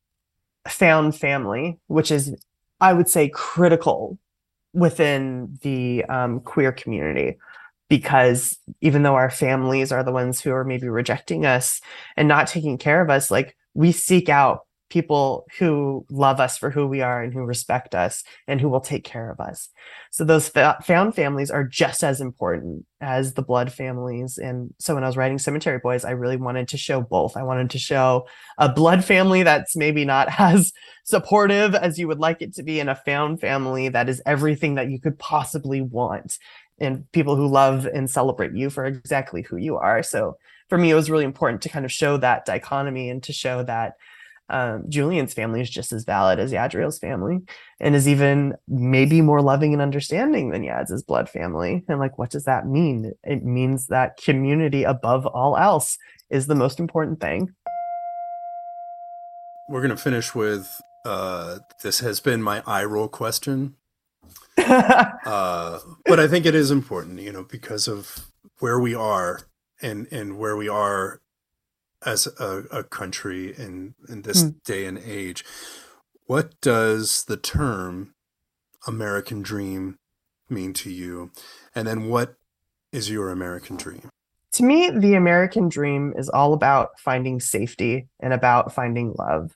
found 0.66 1.16
family, 1.16 1.79
which 1.87 2.11
is, 2.11 2.35
I 2.81 2.92
would 2.92 3.09
say, 3.09 3.29
critical 3.29 4.18
within 4.79 5.59
the 5.62 6.05
um, 6.05 6.41
queer 6.41 6.73
community. 6.73 7.38
Because 7.88 8.57
even 8.83 9.03
though 9.03 9.14
our 9.14 9.31
families 9.31 9.93
are 9.93 10.05
the 10.05 10.12
ones 10.12 10.41
who 10.41 10.53
are 10.53 10.64
maybe 10.64 10.88
rejecting 10.88 11.47
us 11.47 11.81
and 12.17 12.29
not 12.29 12.47
taking 12.47 12.77
care 12.77 13.01
of 13.01 13.09
us 13.09 13.31
like 13.31 13.57
we 13.73 13.93
seek 13.93 14.29
out 14.29 14.67
people 14.88 15.46
who 15.59 16.07
love 16.11 16.40
us 16.40 16.57
for 16.57 16.70
who 16.70 16.87
we 16.87 17.01
are 17.03 17.22
and 17.22 17.33
who 17.33 17.40
respect 17.40 17.94
us 17.94 18.24
and 18.46 18.61
who 18.61 18.68
will 18.68 18.81
take 18.81 19.05
care 19.05 19.31
of 19.31 19.38
us. 19.38 19.68
So 20.11 20.24
those 20.24 20.48
fa- 20.48 20.79
found 20.83 21.14
families 21.14 21.51
are 21.51 21.64
just 21.64 22.03
as 22.03 22.20
important 22.20 22.87
as 23.01 23.35
the 23.35 23.42
blood 23.42 23.72
families. 23.72 24.38
And 24.38 24.72
so 24.79 24.94
when 24.94 25.05
I 25.05 25.07
was 25.07 25.16
writing 25.16 25.38
Cemetery 25.38 25.79
Boys, 25.79 26.05
I 26.05 26.12
really 26.12 26.37
wanted 26.37 26.68
to 26.68 26.79
show 26.79 27.01
both. 27.01 27.37
I 27.37 27.42
wanted 27.42 27.70
to 27.70 27.79
show 27.79 28.27
a 28.57 28.72
blood 28.72 29.05
family 29.05 29.42
that's 29.42 29.77
maybe 29.77 30.05
not 30.05 30.29
as 30.40 30.72
supportive 31.05 31.74
as 31.74 31.98
you 31.98 32.09
would 32.09 32.18
like 32.18 32.40
it 32.40 32.55
to 32.55 32.62
be 32.62 32.81
and 32.81 32.90
a 32.90 32.94
found 32.94 33.40
family 33.40 33.88
that 33.88 34.09
is 34.09 34.22
everything 34.24 34.74
that 34.77 34.90
you 34.90 35.01
could 35.01 35.18
possibly 35.18 35.81
want 35.81 36.38
and 36.81 37.11
people 37.12 37.37
who 37.37 37.46
love 37.46 37.87
and 37.87 38.11
celebrate 38.11 38.53
you 38.53 38.70
for 38.70 38.85
exactly 38.85 39.42
who 39.42 39.57
you 39.57 39.77
are. 39.77 40.03
So 40.03 40.38
for 40.68 40.79
me, 40.79 40.90
it 40.90 40.94
was 40.94 41.11
really 41.11 41.24
important 41.24 41.62
to 41.62 41.68
kind 41.68 41.85
of 41.85 41.92
show 41.92 42.16
that 42.18 42.44
dichotomy 42.44 43.11
and 43.11 43.22
to 43.24 43.33
show 43.33 43.62
that 43.64 43.94
um, 44.50 44.84
Julian's 44.88 45.34
family 45.34 45.61
is 45.61 45.68
just 45.68 45.92
as 45.92 46.04
valid 46.04 46.38
as 46.38 46.52
Yadriel's 46.52 46.98
family 46.98 47.40
and 47.80 47.94
is 47.94 48.08
even 48.08 48.54
maybe 48.66 49.20
more 49.20 49.42
loving 49.42 49.72
and 49.72 49.82
understanding 49.82 50.50
than 50.50 50.64
Yad's 50.64 51.02
blood 51.02 51.28
family. 51.28 51.84
And 51.88 51.98
like, 51.98 52.18
what 52.18 52.30
does 52.30 52.44
that 52.44 52.66
mean? 52.66 53.12
It 53.24 53.44
means 53.44 53.88
that 53.88 54.16
community 54.16 54.84
above 54.84 55.26
all 55.26 55.56
else 55.56 55.98
is 56.30 56.46
the 56.46 56.54
most 56.54 56.80
important 56.80 57.20
thing. 57.20 57.54
We're 59.68 59.82
going 59.82 59.90
to 59.90 60.02
finish 60.02 60.34
with 60.34 60.80
uh, 61.04 61.58
this 61.82 62.00
has 62.00 62.20
been 62.20 62.42
my 62.42 62.62
eye 62.66 62.84
roll 62.84 63.08
question. 63.08 63.74
uh, 64.58 65.78
but 66.06 66.18
I 66.18 66.26
think 66.26 66.46
it 66.46 66.54
is 66.54 66.70
important, 66.70 67.20
you 67.20 67.32
know, 67.32 67.44
because 67.44 67.87
of 67.87 68.26
where 68.61 68.80
we 68.80 68.94
are 68.94 69.42
and, 69.82 70.08
and 70.11 70.38
where 70.38 70.56
we 70.56 70.68
are 70.68 71.20
as 72.04 72.26
a, 72.38 72.64
a 72.70 72.84
country 72.84 73.54
in 73.56 73.94
in 74.08 74.22
this 74.22 74.44
mm. 74.44 74.62
day 74.64 74.87
and 74.87 74.98
age. 74.98 75.44
What 76.26 76.61
does 76.61 77.24
the 77.24 77.37
term 77.37 78.14
American 78.87 79.42
dream 79.42 79.98
mean 80.48 80.72
to 80.74 80.90
you? 80.90 81.30
And 81.74 81.88
then 81.88 82.08
what 82.08 82.34
is 82.92 83.11
your 83.11 83.30
American 83.30 83.76
dream? 83.76 84.11
To 84.52 84.62
me, 84.62 84.90
the 84.90 85.14
American 85.14 85.68
dream 85.68 86.14
is 86.16 86.28
all 86.28 86.52
about 86.52 86.98
finding 86.98 87.40
safety 87.40 88.08
and 88.20 88.32
about 88.32 88.74
finding 88.74 89.14
love. 89.18 89.54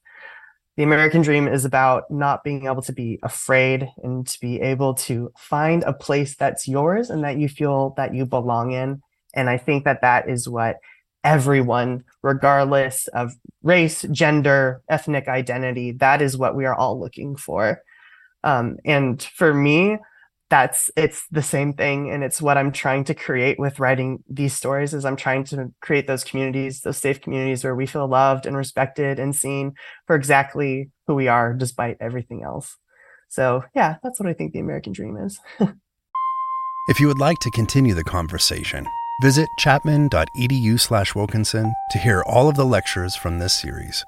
The 0.76 0.82
American 0.82 1.20
dream 1.22 1.48
is 1.48 1.64
about 1.64 2.10
not 2.10 2.44
being 2.44 2.66
able 2.66 2.82
to 2.82 2.92
be 2.92 3.18
afraid 3.22 3.88
and 4.02 4.26
to 4.26 4.40
be 4.40 4.60
able 4.60 4.94
to 4.94 5.30
find 5.36 5.82
a 5.84 5.92
place 5.92 6.34
that's 6.34 6.66
yours 6.66 7.10
and 7.10 7.24
that 7.24 7.38
you 7.38 7.48
feel 7.48 7.94
that 7.96 8.14
you 8.14 8.24
belong 8.24 8.72
in. 8.72 9.02
And 9.34 9.50
I 9.50 9.58
think 9.58 9.84
that 9.84 10.00
that 10.00 10.30
is 10.30 10.48
what 10.48 10.78
everyone, 11.24 12.04
regardless 12.22 13.08
of 13.08 13.32
race, 13.62 14.02
gender, 14.10 14.82
ethnic 14.88 15.28
identity. 15.28 15.92
That 15.92 16.20
is 16.22 16.36
what 16.36 16.56
we 16.56 16.64
are 16.64 16.74
all 16.74 16.98
looking 16.98 17.36
for. 17.36 17.82
Um, 18.44 18.76
and 18.84 19.22
for 19.22 19.54
me, 19.54 19.98
that's 20.52 20.90
it's 20.96 21.26
the 21.30 21.42
same 21.42 21.72
thing 21.72 22.10
and 22.10 22.22
it's 22.22 22.42
what 22.42 22.58
i'm 22.58 22.70
trying 22.70 23.04
to 23.04 23.14
create 23.14 23.58
with 23.58 23.80
writing 23.80 24.22
these 24.28 24.52
stories 24.52 24.92
is 24.92 25.06
i'm 25.06 25.16
trying 25.16 25.42
to 25.42 25.72
create 25.80 26.06
those 26.06 26.22
communities 26.24 26.82
those 26.82 26.98
safe 26.98 27.22
communities 27.22 27.64
where 27.64 27.74
we 27.74 27.86
feel 27.86 28.06
loved 28.06 28.44
and 28.44 28.54
respected 28.54 29.18
and 29.18 29.34
seen 29.34 29.72
for 30.06 30.14
exactly 30.14 30.90
who 31.06 31.14
we 31.14 31.26
are 31.26 31.54
despite 31.54 31.96
everything 32.02 32.42
else 32.42 32.76
so 33.30 33.64
yeah 33.74 33.96
that's 34.02 34.20
what 34.20 34.28
i 34.28 34.34
think 34.34 34.52
the 34.52 34.58
american 34.58 34.92
dream 34.92 35.16
is 35.16 35.40
if 36.90 37.00
you 37.00 37.06
would 37.06 37.18
like 37.18 37.38
to 37.38 37.50
continue 37.52 37.94
the 37.94 38.04
conversation 38.04 38.86
Visit 39.22 39.48
chapman.edu 39.56 40.80
slash 40.80 41.14
Wilkinson 41.14 41.72
to 41.92 41.98
hear 41.98 42.24
all 42.26 42.48
of 42.48 42.56
the 42.56 42.66
lectures 42.66 43.14
from 43.14 43.38
this 43.38 43.54
series. 43.54 44.04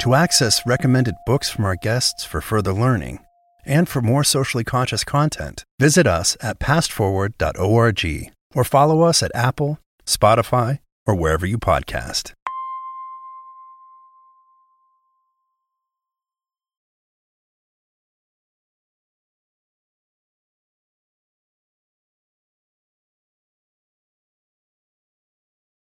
To 0.00 0.14
access 0.14 0.66
recommended 0.66 1.14
books 1.24 1.48
from 1.48 1.64
our 1.64 1.76
guests 1.76 2.24
for 2.24 2.40
further 2.40 2.72
learning, 2.72 3.20
and 3.64 3.88
for 3.88 4.02
more 4.02 4.24
socially 4.24 4.64
conscious 4.64 5.04
content, 5.04 5.64
visit 5.78 6.08
us 6.08 6.36
at 6.42 6.58
pastforward.org 6.58 8.32
or 8.56 8.64
follow 8.64 9.02
us 9.02 9.22
at 9.22 9.30
Apple, 9.36 9.78
Spotify, 10.04 10.80
or 11.06 11.14
wherever 11.14 11.46
you 11.46 11.56
podcast. 11.56 12.32